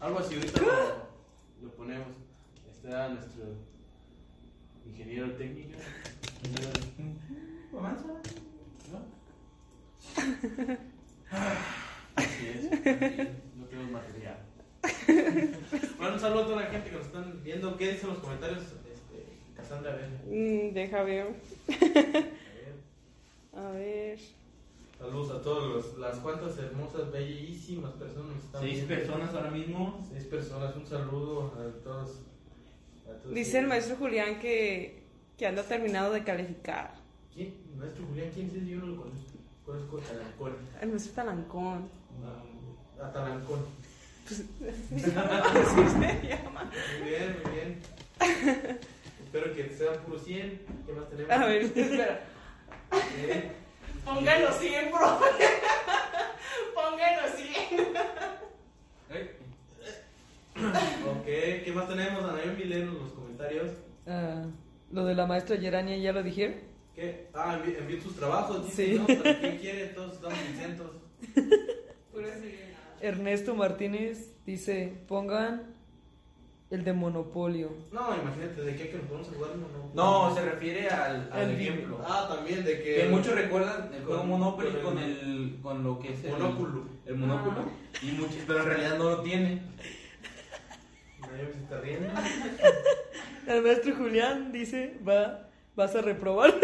Algo 0.00 0.18
así, 0.20 0.34
ahorita 0.34 0.60
lo, 0.62 1.66
lo 1.66 1.72
ponemos. 1.74 2.08
Este 2.70 2.88
era 2.88 3.08
nuestro 3.08 3.44
ingeniero 4.88 5.32
técnico. 5.32 5.78
Avanza. 7.76 8.06
¿No? 8.92 9.00
Así 12.16 12.46
es. 12.48 12.64
No 13.56 13.64
tenemos 13.66 13.90
material. 13.92 14.38
Bueno, 15.98 16.14
un 16.14 16.20
saludo 16.20 16.42
a 16.42 16.46
toda 16.46 16.62
la 16.62 16.70
gente 16.70 16.90
que 16.90 16.96
nos 16.96 17.06
están 17.06 17.40
viendo. 17.44 17.76
¿Qué 17.76 17.92
dicen 17.92 18.08
los 18.10 18.18
comentarios? 18.18 18.62
Este, 18.62 19.24
Cassandra, 19.56 19.92
a 19.92 19.96
ver. 19.96 20.08
Mm, 20.26 20.72
deja 20.74 21.02
ver. 21.02 21.26
A 21.26 21.30
ver. 21.80 22.74
A 23.54 23.70
ver. 23.72 24.18
Saludos 24.98 25.30
a 25.30 25.42
todas 25.42 25.96
las 25.98 26.16
cuantas 26.18 26.58
hermosas, 26.58 27.12
bellísimas 27.12 27.92
personas 27.92 28.34
Seis 28.58 28.74
viendo. 28.86 28.94
personas 28.96 29.32
ahora 29.34 29.50
mismo. 29.52 30.04
Seis 30.10 30.24
personas, 30.24 30.74
un 30.74 30.86
saludo 30.86 31.52
a 31.56 31.84
todos. 31.84 32.20
Dice 33.32 33.58
el 33.58 33.66
maestro 33.66 33.96
Julián 33.96 34.38
que, 34.40 35.02
que 35.36 35.46
anda 35.46 35.62
terminado 35.62 36.12
de 36.12 36.24
calificar. 36.24 36.94
¿Quién? 37.34 37.54
Maestro 37.76 38.06
Julián, 38.06 38.30
¿quién 38.34 38.46
es? 38.54 38.66
Yo 38.66 38.78
no 38.78 38.86
lo 38.86 38.96
conozco. 39.02 39.38
Conozco 39.64 39.98
Talancón. 39.98 40.56
El 40.80 40.88
maestro 40.88 41.12
Talancón. 41.14 41.88
A 43.02 43.12
Talancón. 43.12 43.66
Así 44.28 44.44
se 44.92 46.28
llama. 46.28 46.70
Muy 47.00 47.08
bien, 47.08 47.36
muy 47.42 47.52
bien. 47.54 48.78
Espero 49.24 49.54
que 49.54 49.70
sean 49.70 49.96
puro 50.04 50.18
100. 50.18 50.60
¿Qué 50.86 50.92
más 50.92 51.08
tenemos? 51.08 51.30
A 51.30 51.46
ver, 51.46 51.62
espera. 51.62 52.20
Eh, 53.16 53.52
Pónganlo 54.04 54.52
100, 54.52 54.90
profe. 54.90 55.26
Pónganlo 56.74 57.28
100. 57.36 57.88
Ok, 60.62 61.24
¿qué 61.24 61.72
más 61.74 61.88
tenemos? 61.88 62.24
Anayomi, 62.24 62.64
léenos 62.64 62.94
los 62.94 63.12
comentarios. 63.12 63.70
Ah, 64.06 64.44
lo 64.90 65.04
de 65.04 65.14
la 65.14 65.26
maestra 65.26 65.56
Gerania 65.56 65.96
ya 65.96 66.12
lo 66.12 66.22
dijeron. 66.22 66.56
¿Qué? 66.94 67.28
Ah, 67.34 67.58
envi- 67.62 67.76
envíen 67.78 68.02
sus 68.02 68.16
trabajos, 68.16 68.66
Sí. 68.72 68.98
¿no? 68.98 69.06
¿Para 69.06 69.38
¿Quién 69.38 69.58
quiere? 69.58 69.86
Todos 69.88 70.14
estamos 70.14 70.38
contentos. 70.38 70.90
Ernesto 73.00 73.54
Martínez 73.54 74.32
dice, 74.44 74.92
pongan 75.06 75.62
el 76.70 76.82
de 76.84 76.92
Monopolio. 76.92 77.70
No, 77.92 78.08
imagínate, 78.20 78.60
¿de 78.62 78.74
qué 78.76 78.90
que 78.90 78.96
nos 78.96 79.06
podemos 79.06 79.28
jugar? 79.28 79.50
No, 79.94 80.28
No, 80.28 80.34
se 80.34 80.44
refiere 80.44 80.88
al, 80.88 81.28
al 81.32 81.50
El 81.50 81.60
ejemplo. 81.60 82.00
Ah, 82.04 82.26
también 82.28 82.64
de 82.64 82.82
que. 82.82 82.94
Que 82.96 83.08
muchos 83.08 83.34
recuerdan 83.36 83.90
el 83.94 84.04
juego 84.04 84.24
Monopoly 84.24 84.70
con 84.82 84.94
con 84.94 84.98
el- 84.98 85.58
con 85.62 85.84
lo 85.84 85.98
que 86.00 86.12
es 86.12 86.24
el 86.24 86.32
Monóculo. 86.32 86.84
El 87.06 87.16
monóculo. 87.16 87.56
Y 88.02 88.10
muchos, 88.12 88.36
pero 88.46 88.60
en 88.60 88.66
realidad 88.66 88.98
no 88.98 89.04
lo 89.04 89.22
tiene. 89.22 89.62
Anayomi 91.28 91.52
se 91.52 91.58
está 91.60 91.80
riendo. 91.80 92.08
El 93.46 93.62
maestro 93.62 93.94
Julián 93.96 94.52
dice, 94.52 94.98
va, 95.06 95.48
vas 95.74 95.94
a 95.94 96.02
reprobar. 96.02 96.54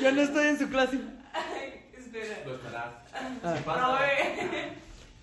Yo 0.00 0.12
no 0.12 0.22
estoy 0.22 0.46
en 0.48 0.58
su 0.58 0.68
clase. 0.68 0.98
estará. 2.12 3.02
Ah. 3.42 3.54
Si 3.54 3.58
No, 3.60 3.64
pasa, 3.64 4.12
eh. 4.12 4.72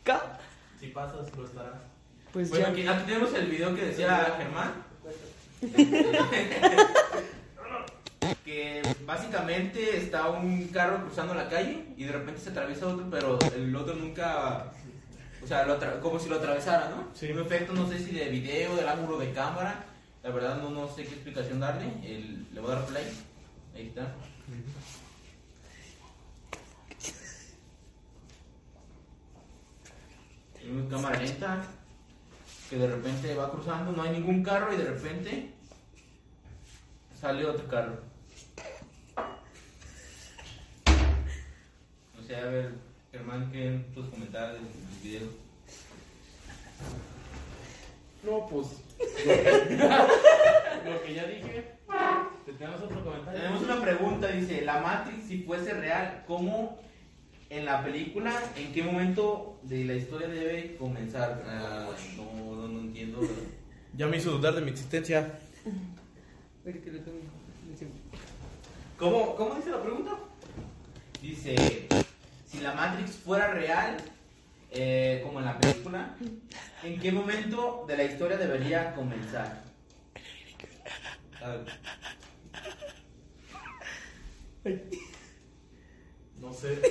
Ca- 0.04 0.38
si 0.80 0.88
pasas, 0.88 1.36
lo 1.36 1.46
estará. 1.46 1.74
Pues 2.32 2.50
Bueno, 2.50 2.66
ya. 2.68 2.72
aquí, 2.72 2.88
aquí 2.88 3.04
tenemos 3.08 3.34
el 3.34 3.48
video 3.48 3.76
que 3.76 3.86
decía 3.86 4.36
Germán. 4.38 4.86
que 8.46 8.82
básicamente 9.06 9.98
está 9.98 10.30
un 10.30 10.68
carro 10.68 11.02
cruzando 11.06 11.34
la 11.34 11.50
calle 11.50 11.86
y 11.98 12.04
de 12.06 12.12
repente 12.12 12.40
se 12.42 12.50
atraviesa 12.52 12.88
otro, 12.88 13.08
pero 13.10 13.40
el 13.56 13.76
otro 13.76 13.96
nunca. 13.96 14.66
O 15.44 15.48
sea, 15.48 15.66
lo 15.66 16.02
como 16.02 16.20
si 16.20 16.30
lo 16.30 16.38
atravesara, 16.38 16.90
¿no? 16.90 17.08
Sí. 17.14 17.32
Un 17.32 17.40
efecto, 17.42 17.74
no 17.74 17.88
sé 17.88 18.00
si 18.00 18.12
de 18.12 18.30
video, 18.30 18.76
del 18.76 18.88
ángulo 18.88 19.18
de 19.18 19.32
cámara. 19.32 19.86
La 20.24 20.32
verdad, 20.32 20.58
no, 20.62 20.70
no 20.72 20.88
sé 20.90 21.04
qué 21.04 21.14
explicación 21.14 21.60
darle. 21.60 21.86
El- 22.04 22.48
le 22.54 22.60
voy 22.60 22.72
a 22.72 22.76
dar 22.76 22.86
play. 22.86 23.06
Ahí 23.76 23.88
está. 23.88 24.14
Una 30.70 30.90
cámara 30.90 31.20
lenta 31.20 31.64
que 32.70 32.78
de 32.78 32.88
repente 32.88 33.34
va 33.36 33.50
cruzando, 33.52 33.92
no 33.94 34.02
hay 34.04 34.12
ningún 34.12 34.44
carro 34.44 34.74
y 34.74 34.78
de 34.78 34.84
repente 34.84 35.52
sale 37.20 37.46
otro 37.46 37.66
carro. 37.68 38.02
No 42.18 42.24
sé, 42.28 42.36
a 42.36 42.46
ver, 42.46 42.74
Germán, 43.18 43.52
¿qué 43.52 43.80
puedes 43.96 44.12
comentar 44.12 44.54
del 44.54 44.62
video? 45.04 45.28
No, 48.24 48.48
pues. 48.48 48.68
lo 50.86 51.04
que 51.04 51.14
ya 51.16 51.26
dije. 51.26 51.66
¿Tenemos 52.46 52.82
otro 52.82 53.04
comentario? 53.04 53.42
Tenemos 53.42 53.64
una 53.64 53.82
pregunta, 53.82 54.28
dice, 54.28 54.62
la 54.62 54.82
Matrix 54.82 55.28
si 55.28 55.40
fuese 55.44 55.74
real, 55.74 56.24
¿cómo 56.28 56.80
en 57.50 57.66
la 57.66 57.84
película, 57.84 58.34
en 58.56 58.72
qué 58.72 58.84
momento 58.84 59.60
de 59.64 59.86
la 59.86 59.94
historia 59.94 60.28
debe 60.28 60.76
comenzar? 60.78 61.44
Ah, 61.48 61.90
no, 62.16 62.56
no, 62.56 62.68
no 62.68 62.80
entiendo. 62.82 63.22
Ya 63.96 64.08
me 64.08 64.18
hizo 64.18 64.32
dudar 64.32 64.54
de 64.54 64.62
mi 64.62 64.72
existencia. 64.72 65.40
¿Cómo, 68.98 69.36
¿Cómo 69.36 69.56
dice 69.56 69.72
la 69.72 69.82
pregunta? 69.82 70.12
Dice, 71.22 71.88
si 72.58 72.64
la 72.64 72.74
Matrix 72.74 73.12
fuera 73.12 73.50
real, 73.50 73.98
eh, 74.72 75.22
como 75.24 75.40
en 75.40 75.46
la 75.46 75.60
película, 75.60 76.16
¿en 76.84 77.00
qué 77.00 77.12
momento 77.12 77.86
de 77.88 77.98
la 77.98 78.04
historia 78.04 78.38
debería 78.38 78.96
comenzar? 78.96 79.64
A 81.44 81.50
ver, 84.64 84.84
No 86.42 86.52
sé. 86.52 86.82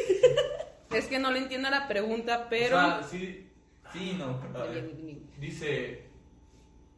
Es 0.91 1.07
que 1.07 1.19
no 1.19 1.33
le 1.33 1.41
entiendo 1.41 1.69
la 1.69 1.89
pregunta, 1.89 2.47
pero. 2.49 2.77
O 2.77 2.81
sea, 2.81 3.03
sí, 3.03 3.51
sí, 3.93 4.17
no. 4.17 4.41
ver. 4.53 4.93
dice. 5.39 6.07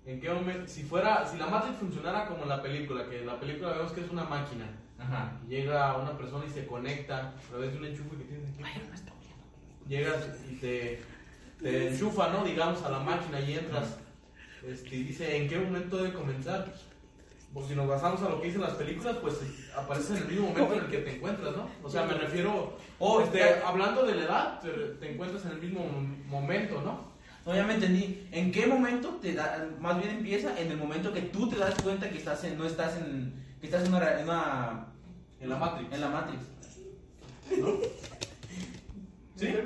¿En 0.05 0.21
qué 0.21 0.31
momento? 0.31 0.69
Si 0.69 0.83
fuera. 0.83 1.27
Si 1.27 1.39
la 1.39 1.47
Matrix 1.47 1.79
funcionara 1.79 2.27
como 2.27 2.43
en 2.43 2.51
la 2.51 2.63
película, 2.63 3.09
que 3.09 3.21
en 3.21 3.27
la 3.27 3.41
película 3.41 3.73
vemos 3.73 3.93
que 3.93 4.03
es 4.03 4.11
una 4.11 4.25
máquina. 4.25 4.67
Ajá. 4.99 5.33
Llega 5.49 5.97
una 5.97 6.17
persona 6.19 6.45
y 6.47 6.51
se 6.51 6.67
conecta 6.67 7.29
a 7.29 7.35
través 7.51 7.73
de 7.73 7.79
un 7.79 7.85
enchufe 7.87 8.17
que 8.17 8.25
tienes 8.25 8.51
aquí. 8.51 8.63
Llegas 9.89 10.29
y 10.51 10.55
te, 10.57 11.01
te 11.63 11.89
enchufa, 11.89 12.29
¿no? 12.31 12.45
Digamos, 12.45 12.83
a 12.83 12.91
la 12.91 12.99
máquina 13.01 13.41
y 13.41 13.55
entras. 13.55 13.97
Este, 14.67 14.97
y 14.97 15.03
dice, 15.05 15.37
¿en 15.37 15.49
qué 15.49 15.59
momento 15.59 15.97
debe 15.99 16.13
comenzar? 16.13 16.67
Pues 17.55 17.67
si 17.69 17.75
nos 17.75 17.89
basamos 17.89 18.21
a 18.23 18.29
lo 18.29 18.41
que 18.41 18.49
dicen 18.49 18.61
las 18.61 18.73
películas, 18.75 19.17
pues 19.23 19.37
aparece 19.75 20.15
en 20.17 20.23
el 20.25 20.29
mismo 20.29 20.49
momento 20.49 20.75
en 20.75 20.81
el 20.85 20.91
que 20.91 20.99
te 20.99 21.17
encuentras, 21.17 21.57
¿no? 21.57 21.71
O 21.83 21.89
sea, 21.89 22.05
me 22.05 22.13
refiero, 22.15 22.77
Oh, 22.99 23.21
este, 23.23 23.43
hablando 23.65 24.05
de 24.05 24.17
la 24.17 24.23
edad, 24.25 24.61
te, 24.61 24.69
te 24.71 25.13
encuentras 25.13 25.45
en 25.47 25.53
el 25.53 25.59
mismo 25.61 25.81
mom- 25.87 26.25
momento, 26.27 26.83
¿no? 26.83 27.09
No, 27.47 27.55
ya 27.57 27.65
me 27.65 27.75
entendí. 27.75 28.29
¿En 28.33 28.53
qué 28.53 28.67
momento 28.67 29.19
te 29.23 29.33
da, 29.33 29.67
más 29.81 29.97
bien 30.03 30.17
empieza? 30.17 30.61
En 30.61 30.71
el 30.71 30.77
momento 30.77 31.13
que 31.15 31.23
tú 31.23 31.49
te 31.49 31.57
das 31.57 31.75
cuenta 31.81 32.11
que 32.11 32.19
estás 32.19 32.45
en, 32.45 32.59
no 32.59 32.67
estás 32.67 32.97
en, 32.99 33.33
que 33.61 33.67
estás 33.67 33.83
en 33.85 33.89
una, 33.95 34.01
re- 34.01 34.21
en 34.21 34.25
una- 34.25 34.87
En 35.41 35.49
la 35.49 35.57
Matrix. 35.57 35.93
en 35.93 36.01
la 36.01 36.09
Matrix. 36.09 36.43
¿Sí? 39.37 39.55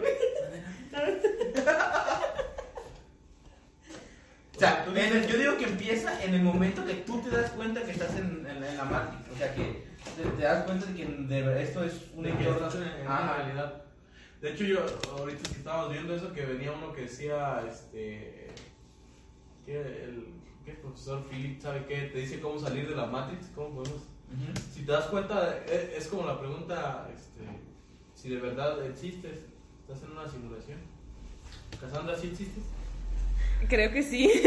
O 4.55 4.59
sea, 4.59 4.85
en 4.87 4.97
el- 4.97 5.27
yo 5.27 5.39
digo 5.39 5.57
que 5.57 5.65
empieza 5.65 6.23
en 6.23 6.35
el 6.35 6.43
momento 6.43 6.85
que 6.87 6.95
tú 6.95 7.21
te 7.23 7.31
das 7.31 7.51
cuenta 7.53 7.83
que 7.85 7.93
estás 7.93 8.15
en, 8.17 8.47
en- 8.47 8.63
en 8.63 8.77
la 8.77 8.85
Matrix. 8.85 9.23
O 9.35 9.37
sea, 9.39 9.55
que 9.55 9.85
te, 10.17 10.23
te 10.37 10.43
das 10.43 10.65
cuenta 10.65 10.87
de 10.87 10.95
que 10.95 11.07
de 11.07 11.63
esto 11.63 11.83
es 11.83 11.95
un 12.15 12.27
entorno. 12.27 12.69
en, 13.01 13.07
una 13.07 13.35
realidad. 13.37 13.83
De 14.41 14.51
hecho, 14.53 14.65
yo 14.65 14.81
ahorita 15.17 15.43
que 15.49 15.55
estábamos 15.57 15.93
viendo 15.93 16.15
eso, 16.15 16.33
que 16.33 16.45
venía 16.45 16.71
uno 16.73 16.93
que 16.93 17.03
decía, 17.03 17.65
este, 17.69 18.51
que 19.65 19.81
el 19.81 20.27
¿qué? 20.64 20.72
profesor 20.72 21.25
Philip, 21.31 21.61
¿sabe 21.61 21.85
qué? 21.87 22.11
Te 22.12 22.18
dice 22.18 22.40
cómo 22.40 22.59
salir 22.59 22.88
de 22.88 22.96
la 22.96 23.07
Matrix, 23.07 23.46
cómo 23.55 23.77
podemos... 23.77 24.03
Si 24.72 24.85
te 24.87 24.92
das 24.92 25.07
cuenta, 25.07 25.59
e- 25.68 25.94
es 25.96 26.09
como 26.09 26.27
la 26.27 26.38
pregunta, 26.40 27.09
este, 27.14 27.42
si 28.14 28.31
de 28.31 28.40
verdad 28.40 28.85
existes, 28.87 29.40
estás 29.81 30.03
en 30.05 30.12
una 30.12 30.27
simulación. 30.29 30.79
Cassandra, 31.79 32.16
¿sí 32.16 32.29
existes? 32.29 32.64
Creo 33.68 33.92
que 33.92 34.02
sí. 34.02 34.29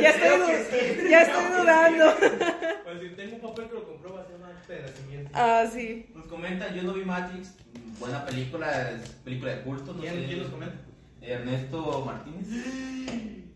ya 0.00 0.10
estoy, 0.10 1.08
ya 1.10 1.22
estoy 1.22 1.60
dudando. 1.60 2.14
Pues 2.84 3.00
si 3.00 3.08
tengo 3.16 3.36
un 3.36 3.40
papel 3.40 3.68
que 3.68 3.74
lo 3.74 3.84
comprueba, 3.84 4.26
se 4.26 4.32
llama 4.32 4.48
acta 4.48 4.72
de 4.74 4.82
nacimiento. 4.82 5.30
Ah, 5.32 5.64
sí. 5.72 6.06
Nos 6.14 6.26
comenta, 6.26 6.74
yo 6.74 6.82
no 6.82 6.92
vi 6.92 7.04
Matrix. 7.04 7.54
Buena 7.98 8.26
película, 8.26 8.90
es 8.90 9.08
película 9.24 9.54
de 9.54 9.62
culto. 9.62 9.94
No 9.94 10.00
¿Quién, 10.00 10.14
sé. 10.14 10.26
¿Quién 10.26 10.38
nos 10.40 10.48
comenta? 10.50 10.74
Ernesto 11.22 12.04
Martínez. 12.04 12.46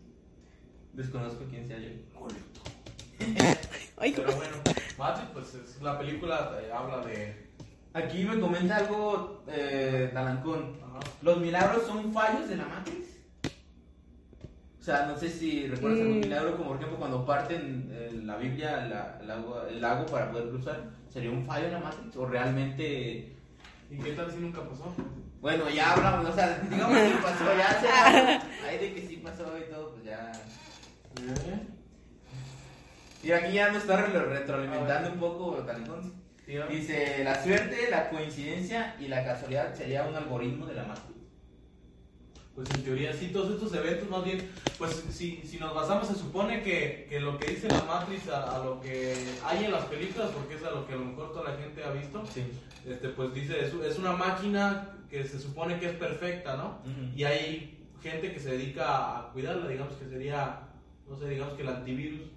Desconozco 0.97 1.45
quién 1.49 1.67
sea 1.67 1.77
yo. 1.77 1.89
Ay, 3.97 4.13
Pero 4.15 4.35
bueno, 4.35 4.57
Matrix, 4.97 5.29
pues 5.31 5.53
es, 5.55 5.81
la 5.81 5.97
película 5.99 6.57
eh, 6.61 6.71
habla 6.71 7.05
de... 7.05 7.47
Aquí 7.93 8.23
me 8.23 8.39
comenta 8.39 8.77
algo 8.77 9.43
eh, 9.47 10.09
Talancón. 10.13 10.75
Ajá. 10.83 10.99
¿Los 11.21 11.37
milagros 11.39 11.85
son 11.85 12.11
fallos 12.13 12.49
de 12.49 12.57
la 12.57 12.65
Matrix? 12.65 13.05
O 14.79 14.83
sea, 14.83 15.05
no 15.05 15.17
sé 15.17 15.29
si 15.29 15.67
recuerdas 15.67 15.99
algún 16.01 16.17
Mm. 16.17 16.21
milagro, 16.21 16.57
como 16.57 16.69
por 16.69 16.77
ejemplo 16.77 16.97
cuando 16.97 17.25
parten 17.25 17.89
eh, 17.91 18.19
la 18.23 18.37
Biblia, 18.37 18.85
la- 18.87 19.19
el, 19.21 19.29
agua- 19.31 19.67
el 19.69 19.81
lago 19.81 20.05
para 20.07 20.31
poder 20.31 20.49
cruzar. 20.49 20.83
¿Sería 21.13 21.29
un 21.31 21.45
fallo 21.45 21.65
en 21.67 21.73
la 21.73 21.79
Matrix? 21.79 22.15
¿O 22.15 22.25
realmente.? 22.25 23.35
¿Y 23.89 23.97
qué 24.03 24.11
tal 24.13 24.31
si 24.31 24.37
nunca 24.37 24.61
pasó? 24.67 24.93
Bueno, 25.41 25.69
ya 25.69 25.93
hablamos, 25.93 26.29
o 26.29 26.33
sea, 26.35 26.59
digamos 26.69 26.97
que 26.97 27.15
pasó, 27.21 27.45
ya 27.57 27.79
se. 27.79 27.87
Ahí 28.67 28.77
de 28.79 28.93
que 28.93 29.07
sí 29.07 29.17
pasó 29.17 29.43
y 29.57 29.71
todo, 29.71 29.91
pues 29.93 30.03
ya. 30.05 30.31
Y 33.23 33.31
aquí 33.31 33.53
ya 33.53 33.71
nos 33.71 33.81
está 33.83 33.97
re- 34.05 34.19
retroalimentando 34.25 35.11
un 35.13 35.19
poco. 35.19 35.57
Dígame. 36.45 36.75
Dice, 36.75 37.23
la 37.23 37.43
suerte, 37.43 37.89
la 37.89 38.09
coincidencia 38.09 38.95
y 38.99 39.07
la 39.07 39.23
casualidad 39.25 39.75
sería 39.75 40.03
un 40.05 40.15
algoritmo 40.15 40.65
de 40.65 40.75
la 40.75 40.83
Matrix. 40.85 41.17
Pues 42.55 42.69
en 42.73 42.83
teoría 42.83 43.13
sí, 43.13 43.27
todos 43.27 43.51
estos 43.51 43.73
eventos 43.75 44.09
más 44.09 44.23
bien, 44.23 44.49
pues 44.79 45.03
si, 45.11 45.43
si 45.45 45.57
nos 45.57 45.75
basamos, 45.75 46.07
se 46.07 46.15
supone 46.15 46.63
que, 46.63 47.05
que 47.09 47.19
lo 47.19 47.37
que 47.37 47.51
dice 47.51 47.67
la 47.67 47.83
Matrix 47.83 48.29
a, 48.29 48.55
a 48.55 48.63
lo 48.65 48.79
que 48.81 49.13
hay 49.45 49.65
en 49.65 49.71
las 49.71 49.85
películas, 49.85 50.31
porque 50.31 50.55
es 50.55 50.63
a 50.63 50.71
lo 50.71 50.87
que 50.87 50.93
a 50.93 50.95
lo 50.95 51.05
mejor 51.05 51.33
toda 51.33 51.51
la 51.51 51.57
gente 51.57 51.83
ha 51.83 51.91
visto, 51.91 52.23
este, 52.87 53.09
pues 53.09 53.31
dice, 53.33 53.59
es, 53.63 53.73
es 53.73 53.99
una 53.99 54.13
máquina 54.13 54.89
que 55.09 55.23
se 55.27 55.39
supone 55.39 55.79
que 55.79 55.87
es 55.87 55.95
perfecta, 55.97 56.55
¿no? 56.57 56.79
Y 57.15 57.25
hay 57.25 57.87
gente 58.01 58.33
que 58.33 58.39
se 58.39 58.51
dedica 58.51 59.17
a 59.19 59.31
cuidarla, 59.33 59.67
digamos 59.67 59.93
que 59.95 60.09
sería, 60.09 60.61
no 61.09 61.17
sé, 61.17 61.29
digamos 61.29 61.53
que 61.55 61.61
el 61.63 61.69
antivirus. 61.69 62.27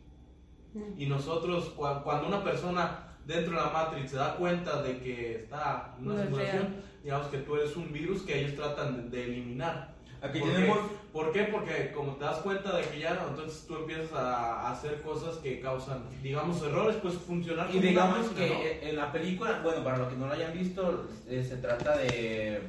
Y 0.96 1.06
nosotros, 1.06 1.74
cua- 1.76 2.02
cuando 2.02 2.28
una 2.28 2.44
persona 2.44 3.06
dentro 3.26 3.56
de 3.56 3.62
la 3.64 3.70
Matrix 3.70 4.10
se 4.12 4.16
da 4.16 4.36
cuenta 4.36 4.82
de 4.82 4.98
que 5.00 5.34
está 5.36 5.94
en 5.98 6.06
una 6.06 6.14
No 6.14 6.22
simulación, 6.24 6.62
real. 6.62 6.84
digamos 7.02 7.26
que 7.28 7.38
tú 7.38 7.56
eres 7.56 7.76
un 7.76 7.92
virus 7.92 8.22
que 8.22 8.38
ellos 8.40 8.54
tratan 8.54 9.10
de, 9.10 9.16
de 9.16 9.24
eliminar. 9.24 9.94
Aquí 10.22 10.38
¿Por 10.38 10.50
tenemos. 10.52 10.78
qué? 10.78 10.96
¿Por 11.12 11.32
qué? 11.32 11.42
Porque 11.44 11.90
como 11.92 12.12
te 12.16 12.24
das 12.24 12.38
cuenta 12.38 12.76
de 12.76 12.82
que 12.84 13.00
ya, 13.00 13.14
no, 13.14 13.30
entonces 13.30 13.64
tú 13.66 13.74
empiezas 13.76 14.12
a, 14.12 14.70
hacer 14.70 15.02
cosas 15.02 15.38
que 15.38 15.58
causan, 15.60 16.04
digamos, 16.22 16.62
errores, 16.62 16.96
pues 17.02 17.14
funcionar 17.14 17.68
Y 17.74 17.80
digamos 17.80 18.28
que 18.28 18.78
¿no? 18.82 18.88
en 18.88 18.96
la 18.96 19.10
película, 19.10 19.60
bueno, 19.64 19.82
para 19.82 19.98
los 19.98 20.08
que 20.08 20.16
no 20.16 20.26
lo 20.28 20.32
hayan 20.34 20.52
visto, 20.52 21.08
eh, 21.28 21.42
se 21.42 21.56
trata 21.56 21.96
de 21.96 22.62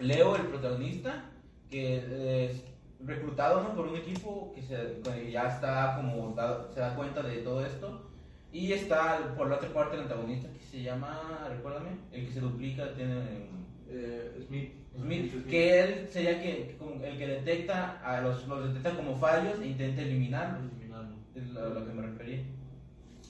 Leo, 0.00 0.36
el 0.36 0.42
protagonista, 0.42 1.30
que 1.70 2.44
es 2.50 2.62
reclutado 3.06 3.62
¿no? 3.62 3.74
por 3.74 3.86
un 3.88 3.96
equipo 3.96 4.52
que, 4.54 4.62
se, 4.62 5.00
que 5.02 5.30
ya 5.30 5.48
está 5.48 5.96
como 5.96 6.34
dado- 6.34 6.72
se 6.72 6.80
da 6.80 6.94
cuenta 6.96 7.22
de 7.22 7.38
todo 7.38 7.64
esto. 7.64 8.10
Y 8.52 8.72
está 8.72 9.34
por 9.36 9.48
la 9.48 9.56
otra 9.56 9.68
parte 9.72 9.96
el 9.96 10.02
antagonista 10.02 10.48
que 10.52 10.60
se 10.64 10.82
llama, 10.82 11.46
recuérdame, 11.50 11.90
el 12.12 12.26
que 12.26 12.32
se 12.32 12.40
duplica, 12.40 12.92
tiene 12.94 13.52
Eh, 13.90 14.44
Smith. 14.48 14.72
Smith, 14.96 15.46
que 15.46 15.80
él 15.80 16.08
sería 16.10 16.40
que, 16.40 16.76
el 17.04 17.18
que 17.18 17.26
detecta 17.26 18.00
a 18.02 18.20
los, 18.20 18.46
los 18.48 18.64
detecta 18.72 18.96
como 18.96 19.16
fallos 19.16 19.60
e 19.60 19.66
intenta 19.66 20.02
eliminarlos. 20.02 20.62
Eliminarlo. 20.72 21.16
Es 21.34 21.56
a 21.56 21.68
lo 21.68 21.86
que 21.86 21.92
me 21.92 22.02
refería. 22.02 22.42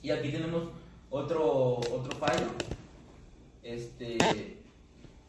Y 0.03 0.11
aquí 0.11 0.29
tenemos 0.31 0.69
otro, 1.09 1.77
otro 1.77 2.17
fallo. 2.19 2.47
este 3.63 4.54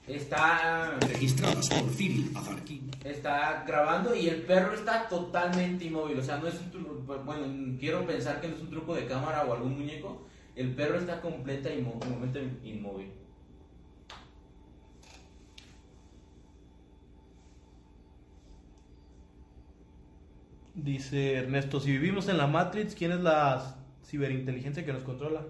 está 0.07 0.97
Registradas 1.01 1.69
por 1.69 1.91
Cyril 1.91 2.31
Azarquín. 2.35 2.91
está 3.05 3.65
grabando 3.67 4.15
y 4.15 4.29
el 4.29 4.43
perro 4.43 4.75
está 4.75 5.09
totalmente 5.09 5.85
inmóvil. 5.87 6.19
O 6.19 6.23
sea, 6.23 6.39
no 6.39 6.47
es 6.47 6.55
un 6.61 6.71
truco. 6.71 6.95
Bueno, 7.25 7.77
quiero 7.79 8.07
pensar 8.07 8.41
que 8.41 8.49
no 8.49 8.57
es 8.57 8.63
un 8.63 8.71
truco 8.71 8.95
de 8.95 9.07
cámara 9.07 9.45
o 9.45 9.53
algún 9.53 9.77
muñeco. 9.79 10.27
El 10.55 10.75
perro 10.75 10.99
está 10.99 11.21
completa 11.21 11.69
inmó- 11.71 11.99
completamente 11.99 12.67
inmóvil. 12.69 13.11
Dice 20.75 21.35
Ernesto, 21.35 21.81
si 21.81 21.91
vivimos 21.93 22.29
en 22.29 22.37
la 22.37 22.47
Matrix, 22.47 22.95
¿quién 22.95 23.13
es 23.13 23.21
la 23.21 23.77
ciberinteligencia 24.05 24.85
que 24.85 24.93
nos 24.93 25.03
controla? 25.03 25.43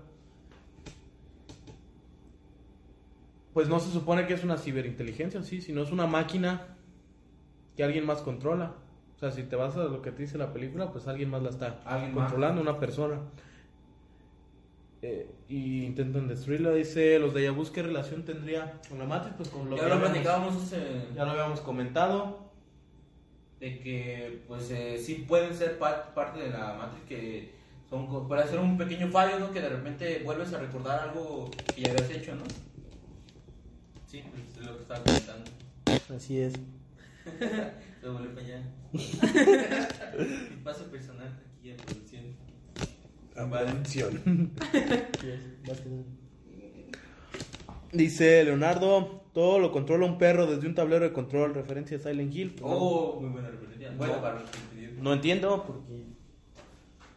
Pues 3.57 3.71
no 3.71 3.81
se 3.81 3.91
supone 3.91 4.27
que 4.27 4.35
es 4.35 4.45
una 4.45 4.59
ciberinteligencia, 4.59 5.43
sí, 5.43 5.63
sino 5.63 5.81
es 5.83 5.91
una 5.91 6.07
máquina 6.07 6.77
que 7.75 7.83
alguien 7.85 8.05
más 8.05 8.21
controla. 8.21 8.75
O 9.17 9.19
sea, 9.19 9.31
si 9.31 9.45
te 9.45 9.57
vas 9.57 9.75
a 9.79 9.85
lo 9.85 10.03
que 10.03 10.13
te 10.13 10.25
dice 10.25 10.37
la 10.37 10.53
película, 10.53 10.93
pues 10.93 11.09
alguien 11.09 11.31
más 11.31 11.43
la 11.43 11.49
está 11.49 11.81
más. 11.87 12.11
controlando, 12.13 12.61
una 12.61 12.79
persona. 12.79 13.19
Eh, 15.01 15.27
y 15.49 15.85
intentan 15.85 16.29
destruirla, 16.29 16.73
dice, 16.73 17.19
los 17.19 17.33
de 17.33 17.45
Yabus, 17.45 17.71
¿qué 17.71 17.83
relación 17.83 18.27
tendría 18.27 18.79
con 18.91 18.99
la 18.99 19.07
Matrix? 19.07 19.37
Pues 19.39 19.49
con 19.49 19.71
lo 19.71 19.77
Ya 19.77 19.85
que 19.85 19.89
lo 19.89 19.95
habíamos- 19.95 20.11
platicábamos 20.19 20.63
ese- 20.63 21.07
ya 21.15 21.25
lo 21.25 21.31
habíamos 21.31 21.61
comentado. 21.63 22.45
de 23.59 23.79
que 23.79 24.43
pues 24.47 24.71
eh, 24.71 24.99
sí 24.99 25.25
pueden 25.27 25.55
ser 25.55 25.79
pa- 25.79 26.13
parte 26.13 26.41
de 26.41 26.51
la 26.51 26.75
Matrix 26.75 27.05
que 27.09 27.53
son 27.89 28.29
para 28.29 28.43
hacer 28.45 28.59
un 28.59 28.77
pequeño 28.77 29.09
fallo, 29.09 29.39
¿no? 29.39 29.51
Que 29.51 29.63
de 29.63 29.71
repente 29.71 30.21
vuelves 30.27 30.53
a 30.53 30.59
recordar 30.59 31.09
algo 31.09 31.51
que 31.75 31.81
ya 31.81 31.91
habías 31.91 32.11
hecho, 32.11 32.35
¿no? 32.35 32.43
Sí, 34.07 34.23
pues, 34.31 34.59
es 34.59 34.67
lo 34.67 34.77
que 34.77 34.83
estaba 34.83 35.03
comentando. 35.05 35.51
Así 36.15 36.39
es. 36.39 36.53
Se 38.01 38.09
vuelve 38.09 38.29
para 38.29 38.47
allá. 38.47 38.63
Mi 38.93 40.57
paso 40.63 40.85
personal 40.91 41.39
aquí 41.59 41.71
en 41.71 41.77
producción. 41.77 42.23
Atención. 43.37 44.23
Dice 47.93 48.45
Leonardo, 48.45 49.25
todo 49.33 49.59
lo 49.59 49.73
controla 49.73 50.07
un 50.07 50.19
perro 50.19 50.47
desde 50.47 50.67
un 50.67 50.75
tablero 50.75 51.05
de 51.05 51.13
control, 51.13 51.55
referencia 51.55 51.97
a 51.97 52.01
Silent 52.01 52.35
Hill. 52.35 52.57
No. 52.61 52.67
Oh, 52.67 53.21
muy 53.21 53.31
buena 53.31 53.51
referencia. 53.51 53.91
Bueno, 53.97 54.15
No. 54.17 54.23
para 54.23 54.41
los 54.41 54.51
que. 54.51 54.57
No 55.01 55.13
entiendo 55.13 55.65
porque 55.67 56.05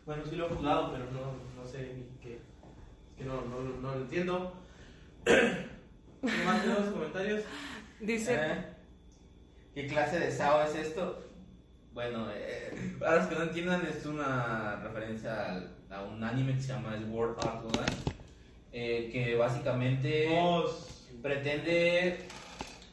Bueno, 0.05 0.23
sí 0.29 0.35
lo 0.35 0.47
he 0.47 0.49
jugado, 0.49 0.91
pero 0.91 1.05
no, 1.11 1.61
no 1.61 1.67
sé 1.67 1.93
ni 1.95 2.03
qué. 2.21 2.35
Es 2.35 3.15
que 3.17 3.23
no, 3.25 3.41
no, 3.45 3.61
no 3.81 3.95
lo 3.95 4.01
entiendo. 4.01 4.53
¿Qué 6.22 6.43
más 6.45 6.61
tenemos 6.61 6.89
comentarios? 6.89 7.43
Dice, 7.99 8.36
¿Eh? 8.36 8.65
¿Qué 9.74 9.88
clase 9.88 10.20
de 10.20 10.32
SAO 10.32 10.63
es 10.63 10.76
esto? 10.76 11.24
Bueno, 11.93 12.28
eh, 12.34 12.95
para 12.99 13.17
los 13.17 13.28
que 13.28 13.36
no 13.36 13.43
entiendan, 13.43 13.82
es 13.86 14.05
una 14.05 14.78
referencia 14.84 15.49
al- 15.51 15.76
a 15.89 16.03
un 16.03 16.24
anime 16.24 16.55
que 16.55 16.61
se 16.61 16.67
llama 16.74 16.95
Sword 16.99 17.38
Art 17.39 17.65
Online, 17.65 17.95
eh, 18.72 19.09
que 19.11 19.36
básicamente 19.36 20.28
pretende, 21.22 22.20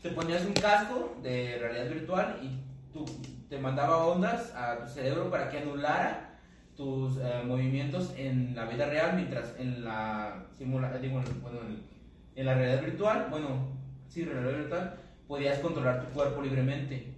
te 0.02 0.10
ponías 0.10 0.44
un 0.44 0.54
casco 0.54 1.16
de 1.22 1.58
realidad 1.58 1.88
virtual 1.90 2.40
y 2.42 2.58
tú 2.92 3.04
te 3.48 3.58
mandaba 3.58 4.06
ondas 4.06 4.52
a 4.54 4.78
tu 4.80 4.88
cerebro 4.88 5.30
para 5.30 5.50
que 5.50 5.58
anulara 5.58 6.38
tus 6.76 7.18
eh, 7.18 7.42
movimientos 7.44 8.12
en 8.16 8.54
la 8.56 8.64
vida 8.66 8.86
real, 8.86 9.14
mientras 9.14 9.54
en 9.58 9.84
la 9.84 10.46
simula 10.58 10.96
digo, 10.98 11.22
bueno, 11.42 11.60
en, 11.60 11.95
en 12.36 12.46
la 12.46 12.54
realidad 12.54 12.82
virtual, 12.84 13.26
bueno, 13.30 13.76
sí, 14.08 14.24
realidad 14.24 14.58
virtual, 14.58 15.00
podías 15.26 15.58
controlar 15.58 16.06
tu 16.06 16.12
cuerpo 16.12 16.42
libremente. 16.42 17.14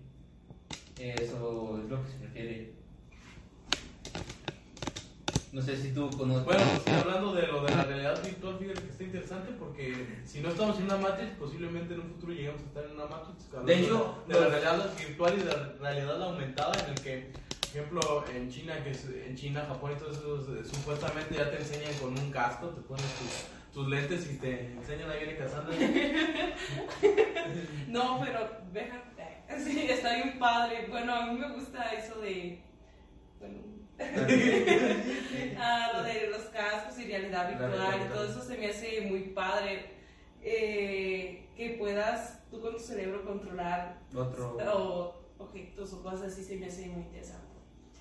Eso 0.97 1.79
es 1.83 1.91
lo 1.91 2.03
que 2.03 2.09
se 2.11 2.19
refiere. 2.19 2.79
No 5.51 5.63
sé 5.63 5.77
si 5.77 5.93
tú 5.95 6.15
conoces. 6.17 6.45
Bueno, 6.45 6.61
sí, 6.85 6.91
hablando 6.93 7.33
de 7.33 7.47
lo 7.47 7.65
de 7.65 7.71
la 7.71 7.85
realidad 7.85 8.23
virtual, 8.23 8.59
fíjate 8.59 8.83
que 8.83 8.91
está 8.91 9.05
interesante 9.05 9.53
porque 9.59 10.19
si 10.25 10.41
no 10.41 10.51
estamos 10.51 10.77
en 10.79 10.85
una 10.85 10.99
Matrix, 10.99 11.31
posiblemente 11.39 11.95
en 11.95 12.01
un 12.01 12.09
futuro 12.11 12.33
lleguemos 12.35 12.61
a 12.61 12.65
estar 12.67 12.85
en 12.85 12.93
una 12.93 13.07
Matrix. 13.07 13.51
De 13.65 13.81
hecho, 13.81 14.25
de 14.29 14.35
la 14.41 14.49
realidad 14.49 14.95
virtual 14.97 15.35
y 15.35 15.39
de 15.39 15.45
la 15.47 15.73
realidad 15.81 16.23
aumentada, 16.23 16.87
en 16.87 16.95
el 16.95 17.01
que, 17.01 17.33
por 17.73 17.81
ejemplo, 17.81 18.25
en 18.29 18.51
China, 18.51 18.85
que 18.85 18.91
es- 18.91 19.09
en 19.09 19.35
China, 19.37 19.65
Japón 19.67 19.93
y 19.93 19.99
todo 19.99 20.11
eso, 20.11 20.55
eh, 20.61 20.65
supuestamente 20.65 21.35
ya 21.37 21.51
te 21.51 21.57
enseñan 21.57 21.95
con 21.99 22.15
un 22.15 22.31
casco, 22.31 22.69
te 22.69 22.83
pones 22.83 23.17
tus, 23.17 23.47
tus 23.79 23.89
lentes 23.89 24.29
y 24.29 24.39
te 24.39 24.73
enseñan 24.73 25.09
ahí 25.09 25.19
viene 25.25 25.37
Cassandra. 25.37 25.73
No, 27.87 28.19
pero 28.21 28.41
déjate. 28.73 29.45
Sí, 29.65 29.87
está 29.89 30.15
bien 30.17 30.37
padre. 30.39 30.87
Bueno, 30.91 31.15
a 31.15 31.27
mí 31.27 31.39
me 31.39 31.53
gusta 31.53 31.93
eso 31.93 32.21
de. 32.21 32.61
Bueno. 33.39 33.59
ah, 35.59 35.91
lo 35.95 36.03
de 36.03 36.29
los 36.29 36.43
cascos 36.47 36.99
y 36.99 37.07
realidad 37.07 37.49
virtual 37.49 38.01
y 38.05 38.09
todo 38.13 38.25
eso 38.25 38.43
se 38.43 38.59
me 38.59 38.67
hace 38.67 39.01
muy 39.03 39.21
padre. 39.29 39.93
Eh, 40.43 41.49
que 41.57 41.71
puedas 41.79 42.45
tú 42.51 42.61
con 42.61 42.73
tu 42.75 42.81
cerebro 42.81 43.25
controlar 43.25 44.01
Otro. 44.15 44.57
o 44.75 45.15
objetos 45.39 45.93
o 45.93 46.03
cosas 46.03 46.33
así 46.33 46.43
se 46.45 46.57
me 46.57 46.67
hace 46.67 46.87
muy 46.89 47.03
interesante. 47.03 47.47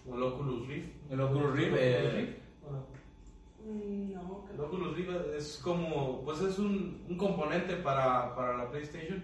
O 0.10 0.16
el 0.16 0.24
Oculus 0.24 0.68
Rift. 0.68 0.90
El 1.12 1.22
Oculus 1.22 1.54
Rift, 1.56 1.76
eh, 1.78 2.40
Mm, 2.62 2.66
No, 2.66 2.70
El 2.70 2.76
Oculus 2.76 2.92
Rift 2.92 2.97
es 5.38 5.60
como, 5.64 6.22
pues 6.24 6.42
es 6.42 6.60
un, 6.60 7.06
un 7.10 7.18
componente 7.18 7.76
para, 7.78 8.36
para 8.36 8.58
la 8.58 8.70
PlayStation. 8.70 9.24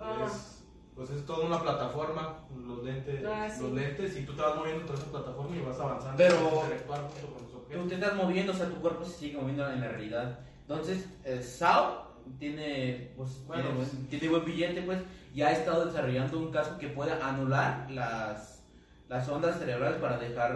Ah. 0.00 0.24
Es, 0.26 0.64
pues 0.94 1.10
es 1.10 1.26
toda 1.26 1.46
una 1.46 1.60
plataforma, 1.60 2.38
los 2.66 2.82
lentes, 2.82 3.22
Ah, 3.26 3.48
sí. 3.50 3.62
los 3.62 3.72
lentes 3.72 4.16
y 4.16 4.22
tú 4.24 4.32
te 4.32 4.42
vas 4.42 4.56
moviendo 4.56 4.86
por 4.86 4.96
esa 4.96 5.06
plataforma 5.10 5.56
y 5.56 5.60
vas 5.60 5.78
avanzando. 5.78 6.16
Pero- 6.16 6.36
puedes 6.38 6.54
interactuar 6.64 7.00
junto 7.02 7.26
con 7.34 7.42
los 7.42 7.50
Tú 7.52 7.58
objetos. 7.58 7.88
te 7.88 7.94
estás 7.96 8.14
moviendo, 8.16 8.52
o 8.52 8.54
sea, 8.54 8.68
tu 8.68 8.76
cuerpo 8.76 9.04
se 9.04 9.12
sigue 9.18 9.36
moviendo 9.38 9.70
en 9.70 9.80
la 9.80 9.88
realidad. 9.88 10.40
Entonces, 10.62 11.06
eh, 11.24 11.42
SAO 11.42 12.06
tiene, 12.38 13.12
pues, 13.16 13.44
Bueno, 13.46 13.62
tiene, 13.64 13.76
pues- 13.78 13.92
buen- 13.94 14.06
tiene 14.08 14.28
buen 14.28 14.44
billete, 14.46 14.82
pues, 14.82 14.98
y 15.34 15.42
ha 15.42 15.52
estado 15.52 15.84
desarrollando 15.86 16.38
un 16.38 16.50
caso 16.50 16.78
que 16.78 16.88
pueda 16.88 17.26
anular 17.28 17.90
las, 17.90 18.64
las 19.08 19.28
ondas 19.28 19.58
cerebrales 19.58 20.00
para 20.00 20.18
dejar, 20.18 20.54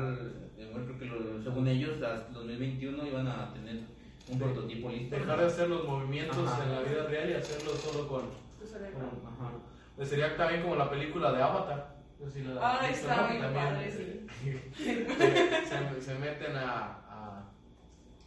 bueno, 0.67 0.87
creo 0.87 0.99
que 0.99 1.05
lo- 1.07 1.43
según 1.43 1.69
ellos, 1.69 1.99
las 1.99 2.33
2021 2.33 3.07
iban 3.07 3.27
a 3.29 3.53
tener 3.53 3.81
un 4.29 4.39
prototipo 4.39 4.89
listo. 4.91 5.17
Dejar 5.17 5.39
de 5.41 5.47
hacer 5.47 5.69
los 5.69 5.87
movimientos 5.87 6.39
Ajá. 6.49 6.65
en 6.65 6.73
la 6.73 6.81
vida 6.83 7.05
real 7.05 7.31
y 7.31 7.33
hacerlo 7.35 7.73
solo 7.75 8.09
con... 8.09 8.23
cerebro. 8.67 8.99
con- 9.11 9.33
ajá. 9.33 9.53
Pues 9.97 10.09
sería 10.09 10.37
también 10.37 10.63
como 10.63 10.77
la 10.77 10.89
película 10.91 11.33
de 11.33 11.43
Avatar. 11.43 11.97
Si 12.33 12.43
la 12.43 12.61
Ah, 12.61 12.87
está 12.89 13.17
También, 13.17 13.53
padre, 13.55 13.91
sí. 13.91 14.27
se, 14.77 16.01
se 16.03 16.15
meten 16.19 16.55
a, 16.57 16.99
a 17.09 17.45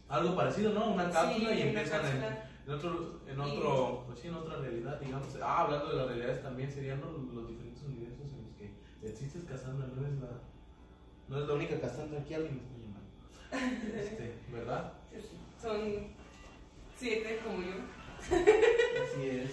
algo 0.08 0.34
parecido, 0.34 0.72
¿no? 0.72 0.90
Una 0.92 1.10
cápsula 1.10 1.50
Sí, 1.50 1.58
y 1.58 1.62
empiezan 1.62 2.04
en, 2.06 2.72
otro, 2.72 3.20
en 3.28 3.40
otro, 3.40 4.02
pues 4.06 4.18
sí, 4.18 4.28
en 4.28 4.34
otra 4.34 4.56
realidad, 4.58 4.98
digamos. 5.00 5.28
Ah, 5.42 5.62
hablando 5.62 5.90
de 5.90 5.96
las 5.96 6.06
realidades 6.08 6.42
también 6.42 6.70
serían 6.70 7.00
los, 7.00 7.12
los 7.34 7.48
diferentes 7.48 7.82
universos 7.84 8.32
en 8.32 8.42
los 8.42 8.52
que 8.56 8.74
existes 9.08 9.44
Cassandra, 9.44 9.86
no 9.94 10.06
es 10.06 10.14
la, 10.20 10.28
no 11.28 11.40
es 11.40 11.48
la 11.48 11.54
única 11.54 11.80
Cassandra, 11.80 12.20
aquí 12.20 12.34
alguien 12.34 12.56
me 12.56 12.62
está 12.62 12.74
llamando. 12.78 13.96
Este, 13.98 14.34
¿verdad? 14.52 14.92
Son 15.60 16.08
siete 16.98 17.40
como 17.44 17.62
yo. 17.62 17.72
Así 18.20 19.28
es. 19.28 19.50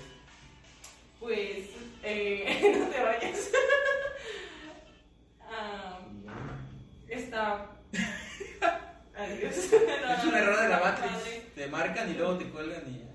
Pues, 1.19 1.69
eh, 2.03 2.75
no 2.79 2.87
te 2.87 3.03
vayas. 3.03 3.51
Ah, 5.41 5.99
está. 7.07 7.69
Adiós. 9.15 9.55
Es 9.55 10.23
un 10.25 10.35
error 10.35 10.61
de 10.61 10.69
la. 10.69 10.79
Matrix. 10.79 11.53
Te 11.55 11.67
marcan 11.67 12.09
y 12.09 12.13
luego 12.15 12.37
te 12.37 12.49
cuelgan 12.49 12.83
y 12.87 12.99
ya. 12.99 13.11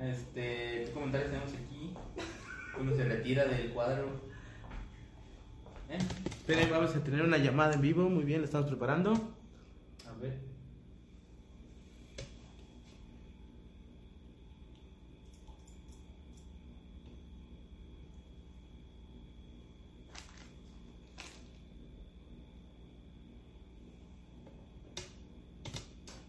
Este, 0.00 0.84
¿qué 0.86 0.90
comentarios 0.94 1.30
tenemos 1.30 1.52
aquí? 1.52 1.94
Uno 2.78 2.94
se 2.94 3.04
retira 3.04 3.44
del 3.44 3.70
cuadro. 3.72 4.29
Esperen, 6.50 6.72
vamos 6.72 6.96
a 6.96 7.04
tener 7.04 7.22
una 7.22 7.38
llamada 7.38 7.74
en 7.74 7.80
vivo. 7.80 8.10
Muy 8.10 8.24
bien, 8.24 8.40
la 8.40 8.46
estamos 8.46 8.66
preparando. 8.66 9.12
A 9.12 10.20
ver. 10.20 10.36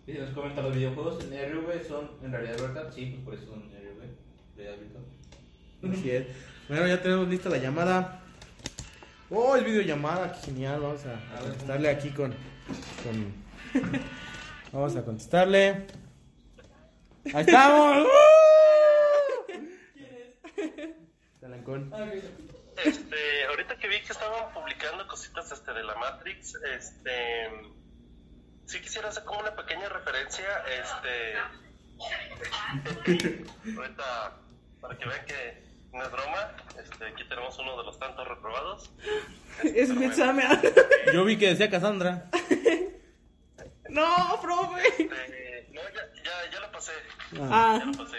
Y 0.06 0.12
nos 0.14 0.30
comenta 0.36 0.62
los 0.62 0.76
videojuegos 0.76 1.24
en 1.24 1.32
RV 1.32 1.88
son 1.88 2.12
en 2.22 2.32
realidad 2.32 2.62
verdad, 2.62 2.94
sí, 2.94 3.08
pues 3.08 3.24
por 3.24 3.34
eso 3.34 3.46
son 3.56 3.64
RV, 3.64 4.56
realidad 4.56 4.80
virtual. 4.82 5.92
Así 5.92 6.12
es. 6.12 6.28
Bueno, 6.70 6.86
ya 6.86 7.02
tenemos 7.02 7.28
lista 7.28 7.50
la 7.50 7.58
llamada. 7.58 8.22
Oh, 9.32 9.56
el 9.56 9.64
videollamada, 9.64 10.34
qué 10.34 10.40
genial. 10.48 10.82
Vamos 10.82 11.06
a, 11.06 11.14
a 11.38 11.40
contestarle 11.40 11.90
aquí 11.90 12.10
con, 12.12 12.32
con- 13.04 13.34
Vamos 14.72 14.96
a 14.96 15.04
contestarle. 15.06 15.88
Ahí 17.34 17.42
estamos. 17.46 18.08
Talancón. 21.40 21.92
Este, 22.84 23.46
ahorita 23.50 23.78
que 23.78 23.88
vi 23.88 24.02
que 24.02 24.12
estaban 24.12 24.54
publicando 24.54 25.08
cositas 25.08 25.52
este, 25.52 25.72
de 25.74 25.84
la 25.84 25.96
Matrix, 25.96 26.56
este, 26.76 27.50
sí 28.66 28.80
quisiera 28.82 29.10
hacer 29.10 29.24
como 29.24 29.40
una 29.42 29.56
pequeña 29.56 29.88
referencia, 29.90 30.46
este, 30.80 31.36
ahorita 33.78 34.38
para 34.80 34.98
que 34.98 35.06
vean 35.06 35.26
que 35.26 35.64
no 35.94 36.04
es 36.04 36.12
broma, 36.12 36.56
este, 36.82 37.06
aquí 37.06 37.24
tenemos 37.28 37.58
uno 37.60 37.78
de 37.78 37.84
los 37.84 38.00
tantos 38.00 38.28
reprobados. 38.28 38.90
Es 39.64 39.90
un 39.90 40.02
examen. 40.04 40.48
Yo 41.14 41.24
vi 41.26 41.38
que 41.38 41.48
decía 41.50 41.70
Cassandra. 41.70 42.30
No, 43.90 44.40
profe. 44.42 44.88
Este, 44.88 45.68
no, 45.74 45.82
ya, 45.82 46.24
ya, 46.24 46.52
ya 46.54 46.60
lo 46.62 46.72
pasé, 46.72 46.94
Ah. 47.42 47.76
ya 47.80 47.86
lo 47.86 47.92
pasé. 47.92 48.18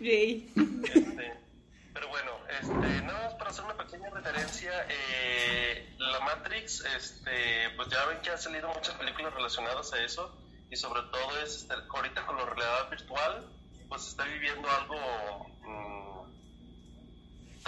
Yay. 0.00 0.52
Este, 0.84 1.32
pero 1.94 2.08
bueno, 2.08 2.32
este, 2.60 3.02
nada 3.06 3.24
más 3.24 3.34
para 3.36 3.48
hacer 3.50 3.64
una 3.64 3.76
pequeña 3.78 4.10
referencia, 4.10 4.70
eh, 4.90 5.94
la 5.98 6.20
Matrix, 6.20 6.84
este, 6.94 7.70
pues 7.76 7.88
ya 7.88 8.04
ven 8.04 8.18
que 8.20 8.28
han 8.30 8.38
salido 8.38 8.68
muchas 8.68 8.94
películas 8.96 9.32
relacionadas 9.32 9.90
a 9.94 10.04
eso 10.04 10.38
y 10.70 10.76
sobre 10.76 11.00
todo 11.10 11.40
es 11.42 11.62
este, 11.62 11.72
ahorita 11.88 12.26
con 12.26 12.36
la 12.36 12.44
realidad 12.44 12.90
virtual, 12.90 13.46
pues 13.88 14.02
se 14.02 14.10
está 14.10 14.24
viviendo 14.24 14.68
algo 14.70 15.46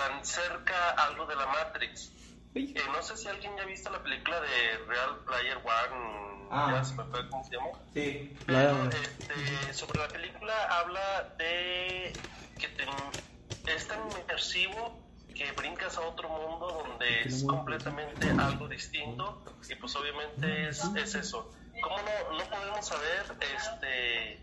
tan 0.08 0.24
cerca 0.24 0.90
algo 0.90 1.26
de 1.26 1.36
la 1.36 1.46
Matrix. 1.46 2.12
Eh, 2.54 2.74
no 2.92 3.02
sé 3.02 3.16
si 3.16 3.28
alguien 3.28 3.56
ya 3.56 3.62
ha 3.62 3.66
visto 3.66 3.90
la 3.90 4.02
película 4.02 4.40
de 4.40 4.78
Real 4.88 5.18
Player 5.26 5.56
One, 5.58 6.48
Ah. 6.52 6.72
ya 6.72 6.84
se 6.84 6.94
me 6.94 7.04
fue 7.04 7.28
cómo 7.28 7.44
se 7.44 7.50
llama. 7.56 7.68
Sí. 7.94 8.36
Pero 8.46 8.88
este, 8.90 9.72
sobre 9.72 10.00
la 10.00 10.08
película 10.08 10.52
habla 10.80 11.32
de 11.38 12.12
que 12.58 12.68
te- 12.68 13.72
es 13.72 13.86
tan 13.86 14.00
inmersivo 14.20 14.98
que 15.34 15.52
brincas 15.52 15.96
a 15.96 16.00
otro 16.00 16.28
mundo 16.28 16.84
donde 16.88 17.22
es 17.22 17.44
completamente 17.44 18.28
algo 18.30 18.66
distinto 18.68 19.42
y 19.68 19.74
pues 19.76 19.94
obviamente 19.94 20.68
es, 20.68 20.82
es 20.96 21.14
eso. 21.14 21.52
¿Cómo 21.82 21.96
no, 21.98 22.36
no 22.36 22.44
podemos 22.50 22.84
saber 22.86 23.24
este, 23.56 24.40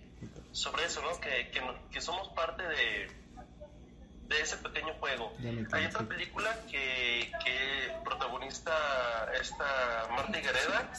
sobre 0.53 0.86
eso, 0.86 1.01
¿no? 1.01 1.20
Que, 1.20 1.51
que, 1.51 1.62
que 1.91 1.99
somos 2.01 2.30
parte 2.30 2.64
de, 2.64 3.12
de 4.28 4.41
ese 4.41 4.57
pequeño 4.57 4.93
juego. 4.99 5.34
Hay 5.71 5.86
otra 5.86 6.03
película 6.03 6.49
que, 6.69 7.32
que 7.43 7.93
protagonista 8.03 8.71
esta 9.39 10.07
Marta 10.11 10.39
Gareda, 10.39 10.91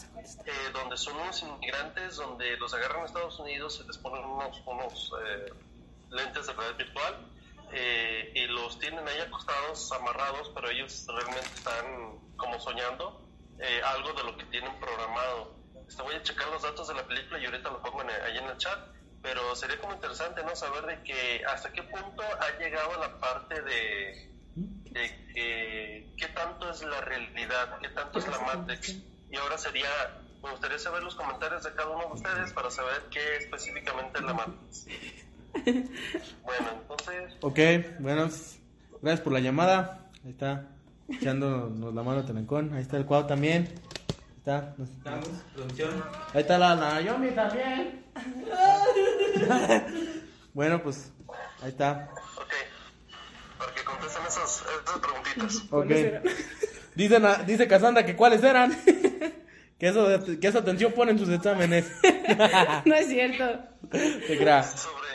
eh, 0.47 0.53
donde 0.72 0.97
son 0.97 1.16
unos 1.16 1.43
inmigrantes, 1.43 2.16
donde 2.16 2.57
los 2.57 2.72
agarran 2.74 3.03
a 3.03 3.07
Estados 3.07 3.39
Unidos 3.39 3.81
y 3.83 3.87
les 3.87 3.99
ponen 3.99 4.24
unos, 4.24 4.62
unos 4.66 5.12
eh, 5.24 5.53
lentes 6.11 6.47
de 6.47 6.53
realidad 6.53 6.76
virtual 6.79 7.29
eh, 7.72 8.33
y 8.35 8.47
los 8.47 8.79
tienen 8.79 9.07
ahí 9.07 9.20
acostados, 9.20 9.93
amarrados, 9.93 10.51
pero 10.55 10.70
ellos 10.70 11.07
realmente 11.07 11.49
están 11.55 12.18
como 12.37 12.59
soñando 12.61 13.20
eh, 13.59 13.81
algo 13.85 14.12
de 14.14 14.24
lo 14.24 14.37
que 14.37 14.45
tienen 14.45 14.74
programado. 14.81 15.55
Este, 15.87 16.03
voy 16.03 16.14
a 16.14 16.22
checar 16.22 16.49
los 16.49 16.62
datos 16.62 16.89
de 16.89 16.95
la 16.95 17.07
película 17.07 17.39
y 17.39 17.45
ahorita 17.45 17.70
lo 17.70 17.83
pongo 17.83 18.03
en, 18.03 18.11
ahí 18.11 18.39
en 18.39 18.45
el 18.45 18.57
chat, 18.57 18.79
pero 19.23 19.55
sería 19.57 19.79
como 19.81 19.95
interesante 19.95 20.43
no 20.43 20.55
saber 20.57 20.85
de 20.87 21.03
que 21.03 21.43
hasta 21.47 21.71
qué 21.73 21.83
punto 21.83 22.23
ha 22.23 22.59
llegado 22.59 22.99
la 23.01 23.19
parte 23.19 23.61
de, 23.62 24.31
de 24.55 25.33
que 25.35 26.12
qué 26.16 26.29
tanto 26.29 26.71
es 26.71 26.83
la 26.83 27.01
realidad, 27.01 27.79
qué 27.81 27.89
tanto 27.91 28.19
es 28.19 28.29
la 28.29 28.39
Matrix. 28.41 28.97
Y 29.31 29.37
ahora 29.37 29.59
sería, 29.59 29.89
me 30.43 30.51
gustaría 30.51 30.79
saber 30.79 31.03
los 31.03 31.14
comentarios 31.14 31.62
de 31.64 31.73
cada 31.75 31.89
uno 31.91 32.07
de 32.07 32.12
ustedes 32.14 32.53
para 32.53 32.71
saber 32.71 33.03
qué 33.11 33.37
específicamente 33.37 34.19
es 34.19 34.25
la 34.25 34.35
Matrix. 34.35 34.87
Bueno, 36.43 36.69
entonces, 36.83 37.37
Ok, 37.41 37.59
bueno, 38.01 38.23
gracias 39.03 39.21
por 39.23 39.33
la 39.33 39.41
llamada. 39.41 40.11
Ahí 40.25 40.31
está, 40.31 40.69
echándonos 41.09 41.95
la 41.95 42.03
mano 42.03 42.25
Talancón. 42.25 42.73
Ahí 42.75 42.83
está 42.83 42.97
el 42.97 43.05
cuadro 43.07 43.27
también. 43.27 43.69
Ahí 43.69 44.35
está. 44.39 44.75
nos- 44.79 44.91
Estamos, 44.91 45.29
producción. 45.55 46.05
Ahí 46.35 46.41
está 46.43 46.59
la 46.59 46.75
Naomi 46.77 47.31
también. 47.33 48.05
bueno, 50.55 50.83
pues 50.83 51.12
ahí 51.62 51.69
está. 51.71 52.11
ok, 52.37 52.53
para 53.59 53.75
que 53.75 53.85
contesten 53.85 54.23
esas, 54.27 54.64
esas 54.85 54.99
preguntitas. 55.01 55.62
Ok. 55.71 55.91
Dice, 56.95 57.21
Na- 57.21 57.43
dice 57.45 57.69
Cassandra 57.69 58.05
que 58.05 58.16
cuáles 58.16 58.43
eran. 58.43 58.73
que, 59.79 59.89
eso, 59.89 60.09
que 60.41 60.49
esa 60.49 60.59
atención 60.59 60.93
pone 60.93 61.12
en 61.12 61.19
sus 61.21 61.29
exámenes. 61.29 61.87
No 62.85 62.95
es 62.97 63.07
cierto. 63.07 63.45
Te 63.91 64.37
creas. 64.37 64.81
Sobre, 64.81 65.07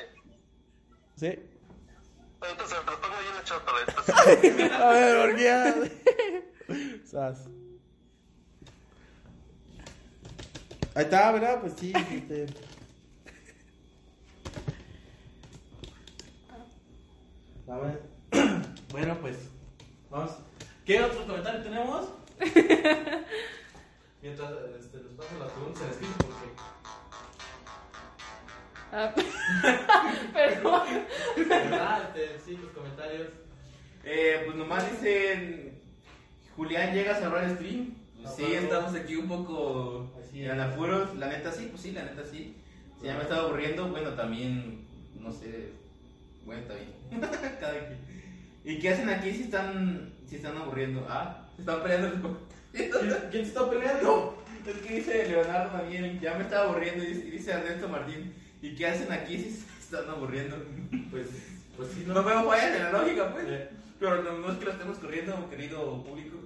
¿Sí? 1.17 1.37
entonces, 2.49 2.77
te 2.85 2.91
lo 2.91 3.01
pongo 3.01 3.15
ahí 3.15 3.25
en 3.29 3.35
el 3.37 3.43
chat. 3.43 3.61
A 4.79 4.89
ver, 4.93 5.17
¿por 5.27 5.35
qué? 5.35 5.51
Sas. 7.05 7.49
Ahí 10.95 11.03
está, 11.03 11.31
¿verdad? 11.33 11.59
Pues 11.59 11.73
sí. 11.77 11.91
este. 11.93 12.47
A 17.67 17.77
ver. 17.77 18.01
Bueno, 18.91 19.17
pues. 19.21 19.37
Vamos. 20.11 20.31
¿Qué 20.85 21.01
otro 21.01 21.25
comentario 21.25 21.63
tenemos? 21.63 22.09
Mientras 24.21 24.51
este, 24.79 24.97
les 24.97 25.13
paso 25.13 25.39
las 25.39 25.51
preguntas 25.51 25.81
en 25.81 25.89
escrito 25.89 26.13
porque. 26.19 26.47
Ah, 28.91 29.11
Perdón. 30.33 30.81
¿Verdad? 31.49 32.15
Este, 32.15 32.39
sí, 32.45 32.57
los 32.57 32.69
comentarios. 32.71 33.29
Eh, 34.03 34.43
pues 34.45 34.55
nomás 34.57 34.91
dicen. 34.91 35.81
Julián 36.55 36.93
llega 36.93 37.13
a 37.13 37.19
cerrar 37.19 37.43
el 37.45 37.55
stream. 37.55 37.95
Pues 38.21 38.35
sí, 38.35 38.53
estamos 38.53 38.93
aquí 38.93 39.15
un 39.15 39.27
poco 39.27 40.11
Así 40.21 40.45
en 40.45 40.51
es. 40.59 40.65
apuros. 40.65 41.15
La 41.15 41.29
neta 41.29 41.51
sí, 41.51 41.67
pues 41.71 41.81
sí, 41.81 41.91
la 41.93 42.03
neta 42.03 42.23
sí. 42.23 42.55
Si 42.99 43.07
ya 43.07 43.15
me 43.15 43.23
estaba 43.23 43.47
aburriendo, 43.47 43.87
bueno, 43.89 44.11
también, 44.11 44.85
no 45.19 45.31
sé. 45.31 45.71
Bueno, 46.45 46.61
está 46.61 46.73
bien. 46.75 47.21
Cada 47.59 47.87
quien. 47.87 47.99
¿Y 48.65 48.79
qué 48.79 48.89
hacen 48.89 49.09
aquí 49.09 49.31
si 49.31 49.43
están, 49.43 50.13
si 50.27 50.37
están 50.37 50.57
aburriendo? 50.57 51.05
Ah, 51.09 51.49
se 51.55 51.61
están 51.61 51.81
peleando 51.83 52.09
los 52.09 52.37
¿Quién, 52.71 52.89
quién 53.29 53.43
se 53.43 53.49
está 53.49 53.69
peleando? 53.69 54.43
Es 54.65 54.77
que 54.77 54.95
dice 54.95 55.27
Leonardo 55.27 55.77
también, 55.77 56.19
ya 56.19 56.35
me 56.35 56.43
estaba 56.43 56.69
aburriendo, 56.69 57.03
y 57.03 57.13
dice, 57.13 57.51
Ernesto 57.51 57.89
Martín. 57.89 58.33
¿Y 58.61 58.75
qué 58.75 58.87
hacen 58.87 59.11
aquí 59.11 59.37
si 59.37 59.51
se 59.51 59.65
están 59.81 60.09
aburriendo? 60.09 60.55
Pues, 61.11 61.27
pues 61.75 61.89
sí, 61.89 62.05
No 62.07 62.13
no. 62.13 62.23
veo 62.23 62.45
fallas 62.45 62.75
en 62.75 62.83
la 62.83 62.91
lógica, 62.91 63.31
pues. 63.33 63.45
Eh. 63.47 63.69
Pero 63.99 64.23
no, 64.23 64.37
no 64.39 64.51
es 64.51 64.57
que 64.57 64.65
lo 64.65 64.71
estemos 64.71 64.97
corriendo, 64.97 65.49
querido 65.49 66.03
público. 66.03 66.37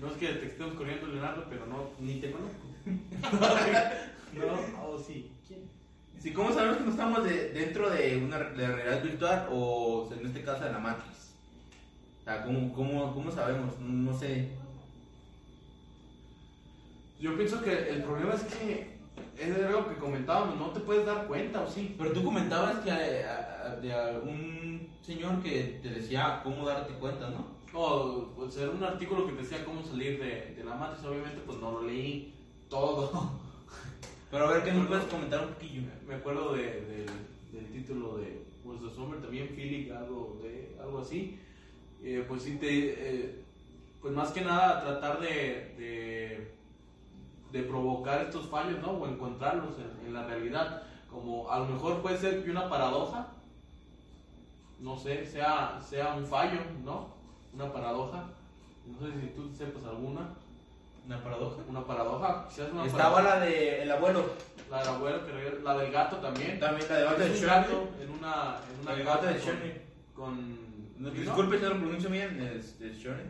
No 0.00 0.12
es 0.12 0.16
que 0.16 0.28
te 0.28 0.46
estemos 0.46 0.74
corriendo, 0.74 1.08
Leonardo, 1.08 1.46
pero 1.50 1.66
no, 1.66 1.90
ni 1.98 2.20
te 2.20 2.30
conozco. 2.30 2.66
no, 4.34 4.86
o 4.88 4.98
sí. 4.98 5.30
¿Quién? 5.46 5.68
Sí, 6.26 6.32
¿Cómo 6.32 6.52
sabemos 6.52 6.78
que 6.78 6.82
no 6.86 6.90
estamos 6.90 7.22
de- 7.22 7.50
dentro 7.50 7.88
de 7.88 8.16
una 8.16 8.40
de 8.40 8.66
realidad 8.66 9.00
virtual 9.00 9.48
o 9.52 10.10
en 10.12 10.26
este 10.26 10.42
caso 10.42 10.64
de 10.64 10.72
la 10.72 10.80
Matrix? 10.80 11.36
O 12.20 12.24
sea, 12.24 12.42
¿cómo, 12.42 12.72
cómo, 12.72 13.14
cómo 13.14 13.30
sabemos? 13.30 13.78
No, 13.78 14.10
no 14.10 14.18
sé. 14.18 14.48
Yo 17.20 17.36
pienso 17.36 17.62
que 17.62 17.90
el 17.90 18.02
problema 18.02 18.34
es 18.34 18.42
que 18.42 18.96
es 19.38 19.56
algo 19.66 19.88
que 19.88 19.94
comentábamos, 19.98 20.56
no 20.56 20.70
te 20.70 20.80
puedes 20.80 21.06
dar 21.06 21.28
cuenta, 21.28 21.60
¿o 21.60 21.70
sí? 21.70 21.94
Pero 21.96 22.10
tú 22.10 22.24
comentabas 22.24 22.80
que 22.80 22.90
a- 22.90 23.62
a- 23.64 23.76
de 23.76 23.92
a- 23.94 24.18
un 24.20 24.88
señor 25.02 25.40
que 25.44 25.78
te 25.80 25.90
decía 25.90 26.40
cómo 26.42 26.66
darte 26.66 26.92
cuenta, 26.94 27.30
¿no? 27.30 27.46
O 27.72 28.32
pues, 28.34 28.56
era 28.56 28.72
un 28.72 28.82
artículo 28.82 29.28
que 29.28 29.32
decía 29.40 29.64
cómo 29.64 29.80
salir 29.84 30.18
de, 30.18 30.56
de 30.56 30.64
la 30.64 30.74
matriz, 30.74 31.04
obviamente 31.06 31.40
pues 31.46 31.58
no 31.60 31.70
lo 31.70 31.82
leí 31.82 32.34
todo. 32.68 33.45
Pero 34.36 34.50
a 34.50 34.52
ver, 34.52 34.64
¿qué 34.64 34.72
nos 34.72 34.86
puedes 34.86 35.06
comentar 35.06 35.46
un 35.46 35.54
poquillo? 35.54 35.80
Me 36.06 36.16
acuerdo 36.16 36.52
de, 36.52 37.06
del, 37.52 37.72
título 37.72 38.18
de 38.18 38.44
pues 38.62 38.82
de 38.82 38.90
Sommer 38.90 39.22
también, 39.22 39.48
Philip, 39.56 39.90
algo, 39.90 40.38
de, 40.42 40.76
algo 40.78 40.98
así. 40.98 41.40
Eh, 42.02 42.22
pues 42.28 42.42
sí, 42.42 42.56
te, 42.56 42.68
eh, 42.68 43.44
pues 44.02 44.12
más 44.12 44.32
que 44.32 44.42
nada 44.42 44.82
tratar 44.82 45.20
de, 45.20 46.52
de, 47.50 47.62
provocar 47.62 48.26
estos 48.26 48.46
fallos, 48.48 48.78
¿no? 48.82 48.90
O 48.90 49.08
encontrarlos 49.08 49.74
en, 49.78 50.08
en 50.08 50.12
la 50.12 50.26
realidad. 50.26 50.82
Como 51.10 51.50
a 51.50 51.58
lo 51.60 51.68
mejor 51.68 52.02
puede 52.02 52.18
ser 52.18 52.44
que 52.44 52.50
una 52.50 52.68
paradoja, 52.68 53.28
no 54.80 54.98
sé, 54.98 55.24
sea, 55.24 55.80
sea 55.80 56.12
un 56.12 56.26
fallo, 56.26 56.60
¿no? 56.84 57.08
Una 57.54 57.72
paradoja. 57.72 58.24
No 58.86 58.98
sé 58.98 59.18
si 59.18 59.28
tú 59.28 59.50
sepas 59.56 59.84
alguna. 59.84 60.34
¿Una 61.06 61.22
paradoja? 61.22 61.56
Una 61.68 61.86
paradoja, 61.86 62.48
una 62.72 62.86
Estaba 62.86 63.14
paradoja. 63.14 63.22
la 63.38 63.40
del 63.46 63.90
abuelo. 63.92 64.24
La 64.70 64.78
del 64.80 64.88
abuelo, 64.88 65.18
regresa- 65.26 65.62
la 65.62 65.78
del 65.78 65.92
gato 65.92 66.16
también. 66.16 66.58
También 66.58 66.88
la 66.88 66.96
del 66.96 67.04
gato 67.06 67.18
de 67.22 67.40
gato 67.40 67.88
en 68.02 68.10
una, 68.10 68.56
en 68.74 68.80
una 68.82 68.94
gato 69.04 69.26
de 69.26 69.32
con- 69.34 69.40
Schrödinger. 69.42 69.82
Con. 70.14 70.66
Disculpe 71.14 71.58
si 71.58 71.62
no 71.62 71.68
lo 71.70 71.78
pronuncio 71.78 72.10
bien. 72.10 72.40
Es, 72.40 72.74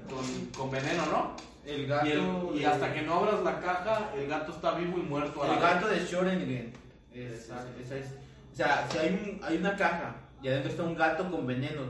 con, 0.08 0.24
con 0.56 0.70
veneno, 0.70 1.04
¿no? 1.06 1.36
El 1.66 1.86
gato. 1.86 2.06
Y, 2.06 2.10
el- 2.12 2.56
y 2.56 2.58
de- 2.60 2.66
hasta 2.66 2.94
que 2.94 3.02
no 3.02 3.14
abras 3.16 3.42
la 3.42 3.60
caja, 3.60 4.10
el 4.16 4.26
gato 4.28 4.52
está 4.52 4.72
vivo 4.76 4.98
y 4.98 5.02
muerto. 5.02 5.42
a 5.42 5.46
El 5.46 5.52
vez. 5.52 5.60
gato 5.60 5.88
de 5.88 6.00
Schrödinger. 6.06 6.72
Es- 7.12 7.50
es- 7.90 8.14
sea, 8.54 8.86
si 8.90 8.96
hay, 8.98 9.08
un, 9.10 9.44
hay 9.44 9.56
una 9.58 9.76
caja 9.76 10.16
y 10.42 10.48
adentro 10.48 10.70
está 10.70 10.82
un 10.84 10.94
gato 10.94 11.30
con 11.30 11.46
veneno, 11.46 11.82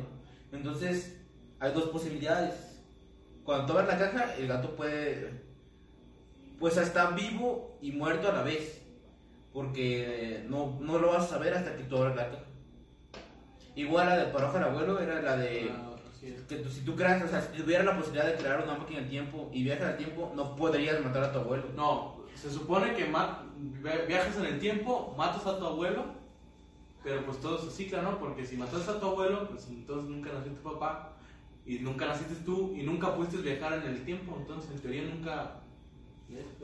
entonces 0.51 1.17
hay 1.61 1.73
dos 1.73 1.85
posibilidades. 1.91 2.81
Cuando 3.45 3.67
tú 3.67 3.79
abres 3.79 3.89
la 3.89 3.99
caja, 4.11 4.35
el 4.35 4.49
gato 4.49 4.75
puede, 4.75 5.46
pues 6.59 6.77
está 6.77 7.11
vivo 7.11 7.77
y 7.81 7.93
muerto 7.93 8.29
a 8.29 8.33
la 8.33 8.43
vez, 8.43 8.83
porque 9.53 10.45
no, 10.49 10.79
no 10.81 10.99
lo 10.99 11.09
vas 11.13 11.25
a 11.25 11.29
saber 11.29 11.55
hasta 11.55 11.77
que 11.77 11.85
tú 11.85 11.97
abres 11.97 12.17
la 12.17 12.31
caja. 12.31 12.43
Igual 13.75 14.07
la 14.09 14.17
de 14.19 14.33
Parajo 14.33 14.57
al 14.57 14.65
Abuelo 14.65 14.99
era 15.01 15.21
la 15.21 15.37
de 15.37 15.71
Ah, 15.71 15.93
que 16.49 16.57
tú- 16.57 16.69
si 16.71 16.81
tú 16.81 16.97
creas, 16.97 17.23
o 17.23 17.29
sea, 17.29 17.41
si 17.43 17.63
tuvieras 17.63 17.85
la 17.87 17.97
posibilidad 17.97 18.27
de 18.27 18.35
crear 18.37 18.63
una 18.63 18.75
máquina 18.79 19.01
del 19.01 19.09
tiempo 19.09 19.49
y 19.53 19.63
viajas 19.65 19.91
al 19.91 19.97
tiempo, 19.97 20.33
no 20.35 20.57
podrías 20.57 21.03
matar 21.05 21.25
a 21.25 21.33
tu 21.33 21.39
abuelo. 21.41 21.65
No, 21.77 22.17
se 22.35 22.51
supone 22.51 22.95
que 22.95 23.05
viajas 24.09 24.37
en 24.39 24.47
el 24.47 24.59
tiempo, 24.59 25.15
matas 25.17 25.47
a 25.47 25.59
tu 25.59 25.67
abuelo, 25.67 26.05
pero 27.05 27.25
pues 27.25 27.39
todo 27.41 27.59
se 27.59 27.71
cicla, 27.71 28.03
¿no? 28.03 28.19
Porque 28.19 28.45
si 28.45 28.57
matas 28.57 28.89
a 28.89 28.99
tu 28.99 29.07
abuelo, 29.07 29.49
pues 29.51 29.69
entonces 29.69 30.11
nunca 30.11 30.33
nació 30.33 30.53
tu 30.53 30.63
papá, 30.63 31.13
y 31.65 31.79
nunca 31.81 32.07
naciste 32.07 32.35
tú, 32.45 32.75
y 32.77 32.83
nunca 32.83 33.15
pudiste 33.15 33.37
viajar 33.39 33.75
en 33.75 33.83
el 33.93 34.05
tiempo, 34.05 34.37
entonces 34.41 34.71
en 34.73 34.81
teoría 34.81 35.03
nunca... 35.03 35.61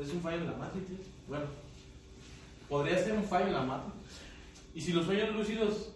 Es 0.00 0.12
un 0.12 0.20
fallo 0.20 0.38
en 0.38 0.46
la 0.46 0.56
Matrix. 0.56 0.86
Bueno, 1.28 1.44
podría 2.68 2.98
ser 2.98 3.12
un 3.14 3.24
fallo 3.24 3.46
en 3.46 3.52
la 3.52 3.62
Matrix. 3.62 3.96
Y 4.74 4.80
si 4.80 4.92
los 4.92 5.04
sueños 5.04 5.34
lúcidos... 5.34 5.92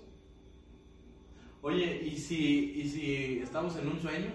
Oye, 1.62 2.02
¿y 2.04 2.16
si, 2.16 2.72
y 2.76 2.88
si 2.88 3.38
estamos 3.40 3.76
en 3.76 3.88
un 3.88 4.00
sueño? 4.00 4.28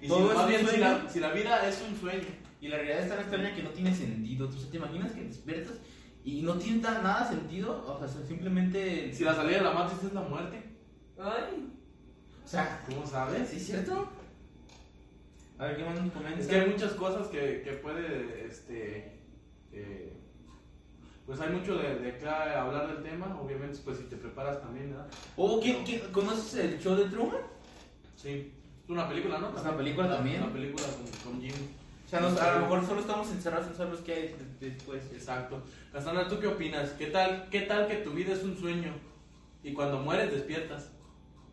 Y 0.00 0.04
si, 0.04 0.08
Todo 0.08 0.48
es 0.48 0.78
la, 0.78 1.08
si 1.08 1.20
la 1.20 1.32
vida 1.32 1.68
es 1.68 1.80
un 1.88 1.96
sueño. 1.96 2.26
Y 2.60 2.68
la 2.68 2.76
realidad 2.76 3.02
es 3.02 3.08
tan 3.08 3.20
extraña 3.20 3.54
que 3.54 3.62
no 3.62 3.70
tiene 3.70 3.94
sentido. 3.94 4.48
¿Tú 4.48 4.56
te 4.64 4.76
imaginas 4.76 5.12
que 5.12 5.24
despiertas 5.24 5.74
y 6.24 6.42
no 6.42 6.54
tiene 6.54 6.82
nada 6.82 7.28
sentido? 7.28 7.84
O 7.86 7.98
sea, 7.98 8.26
simplemente... 8.26 9.12
Si 9.14 9.22
la 9.22 9.34
salida 9.34 9.58
de 9.58 9.64
la 9.64 9.72
Matrix 9.72 10.04
es 10.04 10.12
la 10.12 10.22
muerte. 10.22 10.62
Ay. 11.18 11.70
O 12.44 12.48
sea, 12.48 12.82
¿Cómo 12.88 13.06
sabes? 13.06 13.48
¿sí 13.48 13.56
es 13.56 13.66
cierto? 13.66 14.09
A 15.60 15.66
ver, 15.66 15.76
¿qué 15.76 15.84
más 15.84 16.00
nos 16.00 16.10
comenta? 16.14 16.40
Es 16.40 16.46
que 16.46 16.56
hay 16.56 16.70
muchas 16.70 16.92
cosas 16.94 17.28
que, 17.28 17.60
que 17.62 17.72
puede, 17.82 18.46
este, 18.46 19.12
eh, 19.72 20.16
pues 21.26 21.38
hay 21.38 21.50
mucho 21.50 21.76
de, 21.76 21.96
de 21.96 22.16
qué 22.16 22.26
hablar 22.26 22.86
del 22.88 23.02
tema, 23.02 23.38
obviamente, 23.38 23.78
pues 23.84 23.98
si 23.98 24.04
te 24.04 24.16
preparas 24.16 24.62
también, 24.62 24.88
¿verdad? 24.92 25.06
Oh, 25.36 25.60
¿quién- 25.60 25.84
quién- 25.84 26.00
¿Conoces 26.12 26.54
el 26.64 26.80
show 26.80 26.96
de 26.96 27.04
Truman? 27.10 27.42
Sí, 28.16 28.54
es 28.84 28.88
una 28.88 29.06
película, 29.06 29.38
¿no? 29.38 29.50
Es 29.54 29.60
una 29.62 29.76
película 29.76 30.08
también. 30.08 30.42
Una 30.42 30.50
película 30.52 30.86
con, 31.22 31.32
con 31.34 31.42
Jim. 31.42 31.52
O 32.06 32.08
sea, 32.08 32.20
nos- 32.20 32.40
a 32.40 32.54
lo 32.54 32.60
mejor 32.62 32.86
solo 32.86 33.00
estamos 33.02 33.30
encerrados 33.30 33.66
en 33.68 33.74
saber 33.74 33.98
qué 33.98 34.12
hay 34.14 34.22
de- 34.60 34.70
después. 34.70 35.12
Exacto. 35.12 35.62
Cassandra, 35.92 36.26
¿tú 36.26 36.40
qué 36.40 36.46
opinas? 36.46 36.92
¿Qué 36.92 37.08
tal, 37.08 37.48
¿Qué 37.50 37.60
tal 37.60 37.86
que 37.86 37.96
tu 37.96 38.12
vida 38.12 38.32
es 38.32 38.42
un 38.44 38.56
sueño 38.56 38.94
y 39.62 39.74
cuando 39.74 39.98
mueres 39.98 40.32
despiertas? 40.32 40.90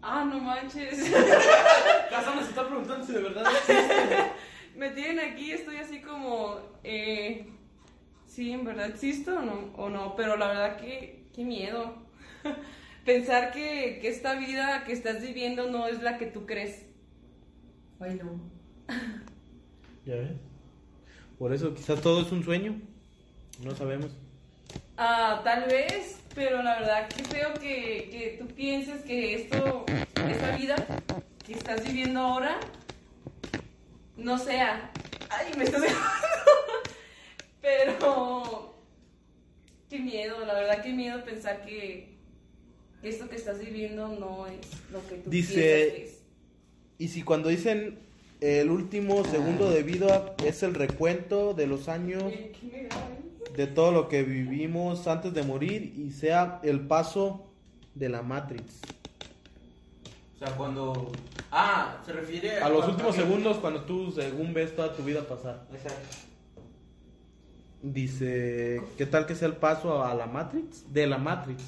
Ah, 0.02 0.26
no 0.26 0.40
manches. 0.40 1.00
Cassandra 2.10 2.44
se 2.44 2.50
está 2.50 2.68
preguntando 2.68 3.06
si 3.06 3.14
de 3.14 3.20
verdad 3.20 3.44
existe. 3.52 4.32
Me 4.76 4.90
tienen 4.92 5.20
aquí, 5.20 5.52
estoy 5.52 5.78
así 5.78 6.02
como, 6.02 6.60
eh, 6.84 7.48
sí, 8.28 8.52
en 8.52 8.64
verdad 8.64 8.88
existo 8.88 9.38
o 9.38 9.42
no, 9.42 9.74
o 9.76 9.90
no, 9.90 10.16
pero 10.16 10.38
la 10.38 10.50
verdad 10.50 10.78
que, 10.78 11.26
qué 11.34 11.44
miedo. 11.44 11.96
Pensar 13.06 13.52
que, 13.52 13.98
que 14.02 14.10
esta 14.10 14.36
vida 14.36 14.84
que 14.86 14.94
estás 14.94 15.22
viviendo 15.22 15.72
no 15.72 15.88
es 15.88 16.04
la 16.04 16.18
que 16.18 16.28
tú 16.28 16.46
crees. 16.46 16.86
Ay, 18.00 18.20
no. 18.22 18.40
Ya 20.06 20.16
ves. 20.16 20.32
Por 21.40 21.54
eso 21.54 21.74
quizás 21.74 22.02
todo 22.02 22.22
es 22.22 22.32
un 22.32 22.44
sueño. 22.44 22.80
No 23.64 23.76
sabemos. 23.76 24.12
Ah, 24.98 25.42
tal 25.44 25.66
vez, 25.66 26.20
pero 26.38 26.62
la 26.62 26.80
verdad 26.80 27.10
que 27.10 27.24
feo 27.24 27.52
que, 27.56 28.10
que 28.12 28.38
tú 28.40 28.46
pienses 28.54 29.02
que 29.02 29.34
esto, 29.34 29.86
esta 30.30 30.56
vida 30.56 30.76
que 31.44 31.54
estás 31.54 31.84
viviendo 31.84 32.20
ahora, 32.20 32.60
no 34.16 34.38
sea. 34.38 34.92
Ay, 35.30 35.52
me 35.58 35.64
estás 35.64 35.82
dejando. 35.82 36.28
Pero, 37.62 38.76
qué 39.90 39.98
miedo, 40.00 40.46
la 40.46 40.54
verdad, 40.54 40.84
qué 40.84 40.94
miedo 40.94 41.26
pensar 41.26 41.66
que, 41.66 42.16
esto 43.02 43.28
que 43.30 43.36
estás 43.36 43.60
viviendo 43.60 44.08
no 44.08 44.46
es 44.46 44.60
lo 44.92 45.06
que 45.08 45.16
tú 45.16 45.30
Dice- 45.32 45.54
piensas 45.56 45.94
que 45.98 46.04
es. 46.04 46.18
Y 47.00 47.08
si 47.10 47.24
cuando 47.24 47.50
dicen 47.50 47.98
el 48.42 48.70
último 48.70 49.24
segundo 49.26 49.72
de 49.72 49.82
vida 49.82 50.36
es 50.46 50.62
el 50.62 50.76
recuento 50.76 51.56
de 51.56 51.66
los 51.66 51.90
años 51.90 52.24
¿qué 52.32 52.56
me 52.72 52.84
da? 52.84 52.96
De 53.58 53.66
todo 53.68 53.92
lo 53.92 54.08
que 54.08 54.22
vivimos 54.24 55.08
antes 55.08 55.34
de 55.34 55.42
morir 55.44 55.94
y 55.98 56.12
sea 56.12 56.60
el 56.64 56.82
paso 56.88 57.44
de 57.96 58.08
la 58.08 58.22
Matrix. 58.22 58.82
O 60.36 60.38
sea, 60.38 60.56
cuando... 60.56 61.12
Ah, 61.52 61.98
se 62.06 62.14
refiere 62.14 62.58
A 62.60 62.70
los 62.70 62.86
cuando- 62.86 62.92
últimos 62.94 63.16
segundos 63.16 63.58
cuando 63.58 63.82
tú 63.86 64.12
según 64.12 64.54
ves 64.54 64.76
toda 64.76 64.94
tu 64.96 65.04
vida 65.04 65.22
pasar. 65.28 65.66
Exacto. 65.74 66.18
Dice, 67.82 68.82
¿qué 68.98 69.06
tal 69.06 69.26
que 69.26 69.36
sea 69.36 69.48
el 69.48 69.56
paso 69.56 70.04
a 70.04 70.14
la 70.14 70.26
Matrix? 70.28 70.92
De 70.94 71.08
la 71.08 71.18
Matrix. 71.18 71.64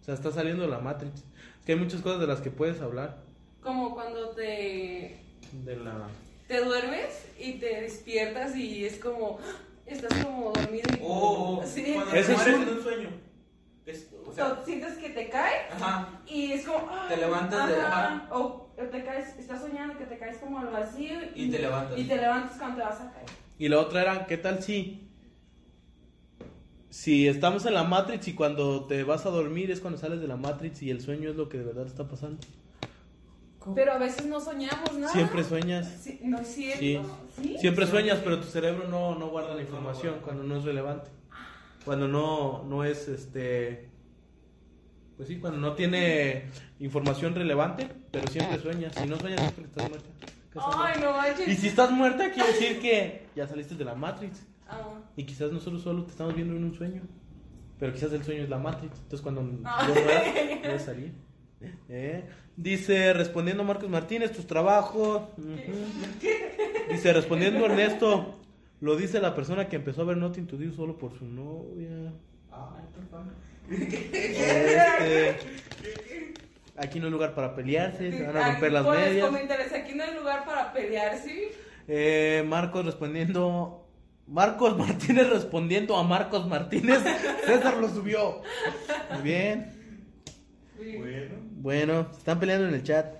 O 0.00 0.04
sea, 0.04 0.14
está 0.14 0.30
saliendo 0.30 0.62
de 0.62 0.68
la 0.68 0.78
Matrix. 0.80 1.14
Es 1.60 1.66
que 1.66 1.72
hay 1.72 1.78
muchas 1.78 2.02
cosas 2.02 2.20
de 2.20 2.26
las 2.26 2.40
que 2.40 2.50
puedes 2.50 2.80
hablar. 2.80 3.18
Como 3.62 3.94
cuando 3.94 4.28
te 4.30 5.18
De 5.64 5.76
la... 5.76 6.08
te 6.46 6.62
duermes 6.62 7.26
y 7.40 7.54
te 7.54 7.80
despiertas 7.80 8.54
y 8.56 8.84
es 8.84 8.98
como 8.98 9.38
estás 9.86 10.24
como 10.24 10.52
dormido 10.52 10.88
y 10.94 11.00
Oh, 11.02 11.60
oh, 11.60 11.66
sí, 11.66 11.92
cuando 11.94 12.14
Ese 12.14 12.32
es 12.34 12.46
un- 12.46 12.62
en 12.62 12.68
un 12.68 12.82
sueño. 12.82 13.08
Es- 13.86 14.08
o 14.26 14.32
sea, 14.32 14.62
sientes 14.64 14.94
que 14.94 15.10
te 15.10 15.28
caes 15.28 15.70
ajá. 15.72 16.08
y 16.26 16.52
es 16.52 16.64
como 16.66 16.86
Te 17.08 17.16
levantas 17.18 17.68
de- 17.68 17.76
ajá, 17.80 18.06
ajá. 18.14 18.28
o 18.34 18.70
te 18.76 19.04
caes 19.04 19.36
estás 19.38 19.60
soñando 19.60 19.98
que 19.98 20.06
te 20.06 20.18
caes 20.18 20.38
como 20.38 20.58
al 20.58 20.68
vacío 20.68 21.18
Y 21.34 21.50
te 21.50 21.58
levantas. 21.58 21.98
y 21.98 22.04
te 22.04 22.16
levantas 22.16 22.56
cuando 22.58 22.76
te 22.78 22.82
vas 22.82 23.00
a 23.00 23.12
caer 23.12 23.26
Y 23.58 23.68
la 23.68 23.78
otra 23.80 24.02
era, 24.02 24.26
¿qué 24.26 24.36
tal 24.38 24.62
si... 24.62 25.00
Si 26.88 27.26
estamos 27.28 27.66
en 27.66 27.74
la 27.74 27.82
Matrix 27.84 28.28
y 28.28 28.34
cuando 28.34 28.84
te 28.86 29.02
vas 29.04 29.26
a 29.26 29.30
dormir 29.30 29.70
es 29.70 29.80
cuando 29.80 29.98
sales 29.98 30.20
de 30.20 30.28
la 30.28 30.36
Matrix 30.36 30.80
y 30.82 30.90
el 30.90 31.00
sueño 31.00 31.30
es 31.30 31.36
lo 31.36 31.48
que 31.48 31.58
de 31.58 31.64
verdad 31.64 31.86
está 31.86 32.08
pasando. 32.08 32.38
Pero 33.74 33.92
a 33.92 33.98
veces 33.98 34.26
no 34.26 34.40
soñamos 34.40 34.92
nada 34.98 35.12
Siempre 35.12 35.44
sueñas. 35.44 35.86
Sí, 36.02 36.20
no 36.24 36.38
es 36.40 36.48
cierto 36.48 36.80
Sí. 36.80 37.00
¿Sí? 37.42 37.58
Siempre 37.58 37.86
sueñas, 37.86 38.20
pero 38.22 38.40
tu 38.40 38.46
cerebro 38.46 38.88
no, 38.88 39.14
no 39.14 39.28
guarda 39.28 39.54
la 39.54 39.62
información 39.62 40.16
cuando 40.24 40.42
no 40.42 40.56
es 40.56 40.64
relevante. 40.64 41.10
Cuando 41.84 42.08
no, 42.08 42.64
no 42.64 42.84
es 42.84 43.08
este. 43.08 43.88
Pues 45.16 45.28
sí, 45.28 45.38
cuando 45.38 45.58
no 45.60 45.74
tiene 45.74 46.46
información 46.80 47.34
relevante, 47.34 47.88
pero 48.10 48.26
siempre 48.28 48.58
sueñas. 48.58 48.94
Si 48.96 49.06
no 49.06 49.16
sueñas, 49.18 49.42
es 49.42 49.52
porque 49.52 49.68
estás 49.68 49.88
muerta. 49.88 50.08
ay 50.76 51.00
no 51.00 51.12
manches 51.12 51.48
Y 51.48 51.54
si 51.56 51.68
estás 51.68 51.90
muerta, 51.90 52.32
quiere 52.32 52.52
decir 52.52 52.80
que 52.80 53.26
ya 53.36 53.46
saliste 53.46 53.74
de 53.76 53.84
la 53.84 53.94
Matrix. 53.94 54.42
Ah. 54.68 54.80
Y 55.16 55.24
quizás 55.24 55.52
nosotros 55.52 55.82
solo 55.82 56.04
te 56.04 56.10
estamos 56.10 56.34
viendo 56.34 56.56
en 56.56 56.64
un 56.64 56.74
sueño. 56.74 57.02
Pero 57.78 57.92
quizás 57.92 58.12
el 58.12 58.24
sueño 58.24 58.42
es 58.42 58.48
la 58.48 58.58
Matrix. 58.58 58.94
Entonces 58.98 59.20
cuando 59.20 59.48
Ah. 59.64 59.86
yo 59.86 59.94
muera, 59.94 60.22
voy 60.62 60.70
a 60.72 60.78
salir. 60.78 61.12
¿Eh? 61.88 62.24
Dice, 62.56 63.12
respondiendo 63.12 63.64
Marcos 63.64 63.88
Martínez, 63.88 64.32
tus 64.32 64.46
trabajos. 64.46 65.22
Dice, 66.90 67.12
respondiendo 67.12 67.64
Ernesto, 67.66 68.36
lo 68.80 68.96
dice 68.96 69.20
la 69.20 69.34
persona 69.34 69.68
que 69.68 69.76
empezó 69.76 70.02
a 70.02 70.04
ver 70.04 70.16
Nothing 70.16 70.46
to 70.46 70.56
Do 70.56 70.72
solo 70.72 70.96
por 70.96 71.18
su 71.18 71.24
novia. 71.24 72.12
Este, 73.70 75.36
aquí 76.76 77.00
no 77.00 77.06
hay 77.06 77.12
lugar 77.12 77.34
para 77.34 77.54
pelearse, 77.54 78.12
se 78.12 78.26
van 78.26 78.36
a 78.36 78.52
romper 78.52 78.72
las 78.72 78.86
medias. 78.86 79.32
aquí 79.72 79.94
no 79.94 80.04
hay 80.04 80.14
lugar 80.14 80.44
para 80.44 80.72
pelear, 80.72 81.18
¿sí? 81.18 81.44
Eh, 81.88 82.44
Marcos 82.46 82.84
respondiendo. 82.84 83.80
Marcos 84.26 84.78
Martínez 84.78 85.28
respondiendo 85.28 85.96
a 85.96 86.02
Marcos 86.02 86.46
Martínez. 86.46 87.02
César 87.46 87.76
lo 87.76 87.88
subió. 87.88 88.40
Muy 89.12 89.22
bien. 89.22 89.70
Bueno. 90.76 91.53
Bueno, 91.64 92.06
se 92.12 92.18
están 92.18 92.38
peleando 92.38 92.68
en 92.68 92.74
el 92.74 92.82
chat. 92.82 93.18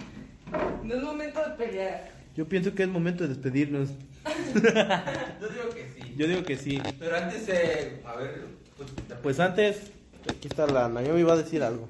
No 0.82 0.94
es 0.94 1.02
momento 1.02 1.42
de 1.42 1.56
pelear. 1.56 2.10
Yo 2.36 2.46
pienso 2.46 2.74
que 2.74 2.82
es 2.82 2.88
momento 2.90 3.22
de 3.22 3.30
despedirnos. 3.30 3.88
Yo 5.40 5.48
digo 5.48 5.70
que 5.74 5.88
sí. 5.88 6.14
Yo 6.14 6.28
digo 6.28 6.44
que 6.44 6.58
sí. 6.58 6.82
Pero 6.98 7.16
antes, 7.16 7.48
eh, 7.48 8.02
a 8.04 8.16
ver, 8.16 8.44
pues, 8.76 8.90
Pues 9.22 9.40
antes, 9.40 9.90
aquí 10.28 10.48
está 10.48 10.66
la 10.66 10.90
Naomi 10.90 11.22
va 11.22 11.32
a 11.32 11.38
decir 11.38 11.62
algo. 11.62 11.88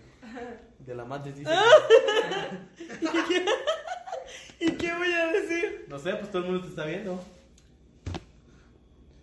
De 0.79 0.95
la 0.95 1.05
Matrix 1.05 1.39
dice. 1.39 1.51
¿Y 4.61 4.71
qué 4.75 4.95
voy 4.95 5.13
a 5.13 5.33
decir? 5.33 5.87
No 5.89 5.99
sé, 5.99 6.15
pues 6.15 6.31
todo 6.31 6.43
el 6.43 6.45
mundo 6.53 6.63
te 6.63 6.69
está 6.69 6.85
viendo. 6.85 7.21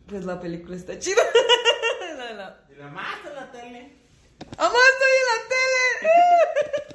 Pues 0.07 0.25
la 0.25 0.41
película 0.41 0.75
está 0.75 0.99
chida. 0.99 1.15
No, 2.17 2.33
no. 2.35 2.51
Y 2.69 2.75
la 2.77 2.89
más 2.89 3.25
en 3.25 3.35
la 3.35 3.49
tele. 3.51 3.93
¡Amor, 4.57 4.81
estoy 4.91 5.13
en 5.17 5.25
la 5.27 5.37
tele! 5.47 6.90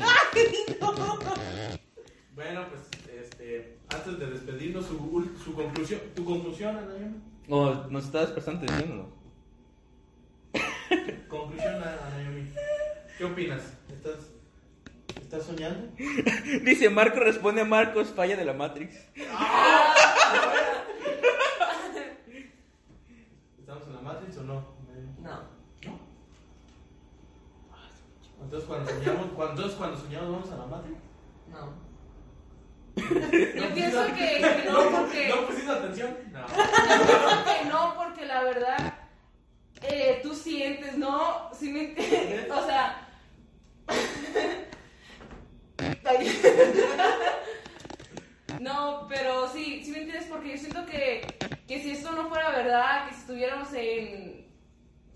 ¡Ay, 0.00 0.76
no! 0.80 0.92
Bueno, 2.34 2.66
pues, 2.68 2.82
este, 3.20 3.78
antes 3.92 4.18
de 4.18 4.26
despedirnos, 4.30 4.86
su, 4.86 4.98
ul- 5.10 5.36
su 5.42 5.54
conclusión, 5.54 6.00
tu 6.14 6.24
conclusión, 6.24 6.76
Anayo. 6.76 7.06
O 7.48 7.74
nos 7.90 8.04
estabas 8.04 8.30
prestando 8.30 8.64
atención, 8.64 8.98
¿no? 8.98 9.18
Conclusión. 11.28 11.74
Ana, 11.76 11.96
Naomi. 12.16 12.52
¿Qué 13.16 13.24
opinas? 13.24 13.62
¿Estás, 13.92 14.30
¿Estás 15.20 15.44
soñando? 15.44 15.88
Dice 16.64 16.88
Marco, 16.90 17.18
responde 17.20 17.62
a 17.62 17.64
Marcos, 17.64 18.08
falla 18.14 18.36
de 18.36 18.44
la 18.44 18.52
Matrix. 18.52 18.94
¿Estamos 23.58 23.86
en 23.88 23.94
la 23.94 24.00
Matrix 24.00 24.36
o 24.38 24.42
no? 24.44 24.54
No. 24.54 24.77
Entonces 28.48 28.66
cuando 28.66 28.90
soñamos, 28.90 29.26
cuando, 29.36 29.52
entonces, 29.52 29.76
cuando 29.76 29.96
soñamos 29.98 30.30
vamos 30.32 30.50
a 30.52 30.56
la 30.56 30.66
Matrix. 30.66 30.98
No. 31.50 31.88
Yo 32.96 33.74
pienso 33.74 34.06
que, 34.06 34.62
que 34.62 34.70
no, 34.70 34.90
porque. 34.90 35.28
¿No 35.28 35.46
pusiste 35.46 35.70
atención? 35.70 36.16
No. 36.32 36.40
Yo 36.48 37.06
pienso 37.06 37.44
que 37.44 37.64
no, 37.68 37.94
porque 37.94 38.24
la 38.24 38.42
verdad, 38.44 38.94
eh, 39.82 40.20
tú 40.22 40.34
sientes, 40.34 40.96
¿no? 40.96 41.50
Sí 41.52 41.70
me 41.70 41.94
ent- 41.94 42.50
o 42.50 42.66
sea. 42.66 43.06
No, 48.60 49.06
pero 49.10 49.46
sí, 49.52 49.82
sí 49.84 49.90
me 49.92 49.98
entiendes, 49.98 50.26
porque 50.30 50.52
yo 50.52 50.56
siento 50.58 50.86
que, 50.86 51.36
que 51.68 51.82
si 51.82 51.90
esto 51.90 52.12
no 52.12 52.28
fuera 52.28 52.48
verdad, 52.50 53.06
que 53.08 53.14
si 53.14 53.20
estuviéramos 53.20 53.72
en, 53.74 54.46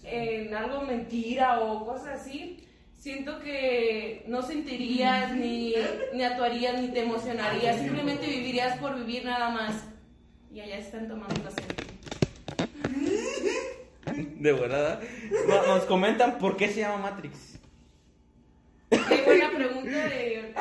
en 0.04 0.54
algo 0.54 0.82
mentira 0.82 1.60
o 1.60 1.84
cosas 1.84 2.20
así, 2.20 2.68
siento 3.02 3.40
que 3.40 4.22
no 4.28 4.42
sentirías, 4.42 5.34
ni, 5.34 5.74
ni 6.14 6.22
actuarías, 6.22 6.80
ni 6.80 6.88
te 6.88 7.00
emocionarías, 7.00 7.80
simplemente 7.80 8.28
vivirías 8.28 8.78
por 8.78 8.94
vivir 8.96 9.24
nada 9.24 9.50
más. 9.50 9.84
Y 10.52 10.60
allá 10.60 10.78
están 10.78 11.08
tomando 11.08 11.42
la 11.42 11.50
De 14.14 14.52
volada. 14.52 15.00
No, 15.48 15.66
nos 15.66 15.84
comentan 15.84 16.38
por 16.38 16.56
qué 16.56 16.68
se 16.68 16.80
llama 16.80 16.98
Matrix. 17.10 17.58
Qué 18.90 19.22
buena 19.24 19.50
pregunta 19.50 19.90
de... 20.08 20.54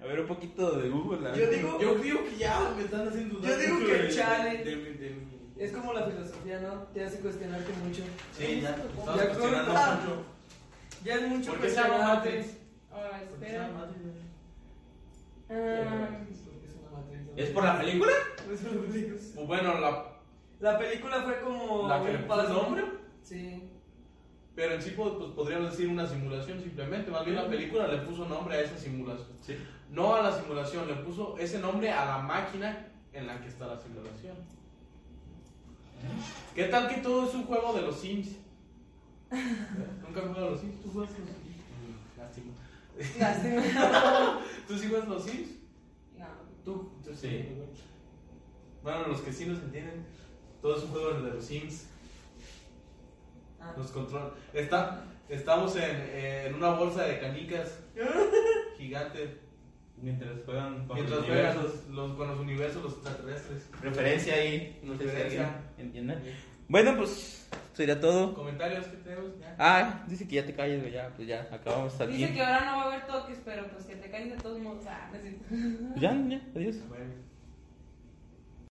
A 0.00 0.04
ver, 0.06 0.20
un 0.20 0.26
poquito 0.26 0.78
de 0.80 0.88
Google. 0.88 1.28
Yo 1.38 1.50
digo, 1.50 1.80
Yo 1.80 1.94
digo 1.96 2.24
que 2.24 2.36
ya 2.38 2.72
me 2.76 2.82
están 2.84 3.08
haciendo 3.08 3.40
Yo 3.40 3.56
digo 3.56 3.78
que 3.86 3.92
de- 3.94 4.08
chale. 4.14 4.58
de 4.64 4.64
de 4.64 5.10
mi- 5.10 5.36
es 5.58 5.72
como 5.72 5.92
la 5.92 6.04
filosofía, 6.06 6.60
¿no? 6.60 6.82
Te 6.94 7.04
hace 7.04 7.20
cuestionarte 7.20 7.72
mucho. 7.84 8.02
Sí, 8.36 8.60
ya. 8.60 8.70
Estamos 8.70 9.16
Ya 9.16 9.26
cuestionando 9.28 9.72
mucho. 9.72 10.22
Ya 11.04 11.14
es 11.14 11.28
mucho 11.28 11.50
¿Por 11.52 11.60
qué 11.60 11.68
se 11.70 11.76
llama. 11.76 11.98
Matrix? 12.14 12.46
Ah, 12.92 13.20
¿Por 13.30 13.38
qué 13.38 13.46
se 13.46 13.54
espera. 13.54 13.70
¿Es 17.36 17.50
por 17.50 17.64
la 17.64 17.78
película? 17.78 18.12
Es 18.52 18.60
por 18.60 18.74
la 18.74 18.82
película. 18.82 19.20
Pues 19.34 19.46
bueno, 19.46 19.80
la, 19.80 20.04
La 20.60 20.78
película 20.78 21.22
fue 21.22 21.40
como. 21.40 21.88
la 21.88 22.02
que 22.02 22.12
le 22.12 22.18
puso 22.20 22.48
nombre, 22.52 22.84
Sí. 23.22 23.68
pero 24.54 24.74
en 24.74 24.82
sí 24.82 24.92
pues, 24.96 25.12
pues, 25.18 25.30
podríamos 25.32 25.70
decir 25.70 25.88
una 25.88 26.06
simulación 26.06 26.60
simplemente. 26.60 27.10
Más 27.10 27.24
bien 27.24 27.36
la 27.36 27.46
película 27.48 27.86
le 27.88 27.98
puso 27.98 28.26
nombre 28.26 28.56
a 28.56 28.60
esa 28.60 28.76
simulación. 28.78 29.28
No 29.90 30.16
a 30.16 30.22
la 30.22 30.32
simulación, 30.32 30.88
le 30.88 30.94
puso 30.94 31.36
ese 31.38 31.58
nombre 31.58 31.90
a 31.92 32.04
la 32.06 32.18
máquina 32.18 32.88
en 33.12 33.26
la 33.26 33.40
que 33.40 33.48
está 33.48 33.66
la 33.66 33.78
simulación. 33.78 34.36
¿Qué 36.54 36.64
tal 36.64 36.88
que 36.88 37.00
todo 37.02 37.28
es 37.28 37.34
un 37.34 37.44
juego 37.44 37.72
de 37.74 37.82
los 37.82 38.00
Sims? 38.00 38.28
¿Eh? 39.30 39.56
¿Nunca 40.02 40.20
has 40.20 40.26
jugado 40.26 40.48
a 40.48 40.50
los 40.50 40.60
Sims? 40.60 40.82
¿Tú 40.82 40.90
juegas 40.90 41.10
a 41.14 41.18
los 41.18 41.28
Sims? 41.28 41.56
Lástima. 42.16 42.52
Lástima. 43.18 44.40
¿Tú 44.68 44.78
sí 44.78 44.88
juegas 44.88 45.06
a 45.06 45.10
los 45.10 45.24
Sims? 45.24 45.48
No. 46.18 46.26
¿Tú? 46.64 46.90
Tú 47.04 47.14
sí. 47.14 47.46
Bueno, 48.82 49.08
los 49.08 49.20
que 49.20 49.32
sí 49.32 49.46
nos 49.46 49.62
entienden, 49.62 50.06
todo 50.62 50.76
es 50.76 50.84
un 50.84 50.90
juego 50.90 51.12
de 51.20 51.30
los 51.30 51.44
Sims. 51.44 51.86
Ah. 53.60 53.74
Los 53.76 53.90
control. 53.90 54.32
Está, 54.52 55.04
estamos 55.28 55.76
en, 55.76 55.96
en 56.14 56.54
una 56.54 56.70
bolsa 56.70 57.02
de 57.02 57.18
canicas 57.18 57.80
gigante. 58.78 59.45
Mientras 60.00 60.32
juegan 60.44 60.86
con 60.86 60.94
Mientras 60.96 61.18
los 61.20 61.26
juegan 61.28 61.56
universos. 61.56 61.86
los, 61.86 61.94
los- 61.96 62.16
con 62.16 62.28
los 62.28 62.38
universos, 62.40 62.82
los 62.82 62.92
extraterrestres. 62.94 63.68
Referencia 63.82 64.34
ahí. 64.34 64.80
No 64.82 64.92
sé 64.92 64.98
si 65.00 65.04
Referencia. 65.06 65.42
alguien 65.46 65.62
entiende. 65.78 66.34
Bueno, 66.68 66.96
pues 66.96 67.48
sería 67.72 68.00
todo. 68.00 68.34
¿Comentarios 68.34 68.86
que 68.86 68.96
tenemos? 68.98 69.38
Ya. 69.40 69.56
Ah, 69.58 70.04
dice 70.08 70.26
que 70.28 70.34
ya 70.36 70.44
te 70.46 70.54
calles, 70.54 70.80
güey. 70.80 70.92
Ya, 70.92 71.08
pues 71.16 71.26
ya, 71.28 71.48
acabamos 71.50 71.98
aquí. 72.00 72.16
Dice 72.16 72.34
que 72.34 72.42
ahora 72.42 72.64
no 72.70 72.76
va 72.78 72.82
a 72.82 72.86
haber 72.92 73.06
toques, 73.06 73.38
pero 73.44 73.66
pues 73.68 73.84
que 73.86 73.96
te 73.96 74.10
caen 74.10 74.30
de 74.30 74.36
todos 74.36 74.58
modos. 74.60 74.84
Ah, 74.86 75.10
ya, 75.96 76.12
ya, 76.28 76.40
adiós. 76.54 76.76
Bueno. 76.88 77.04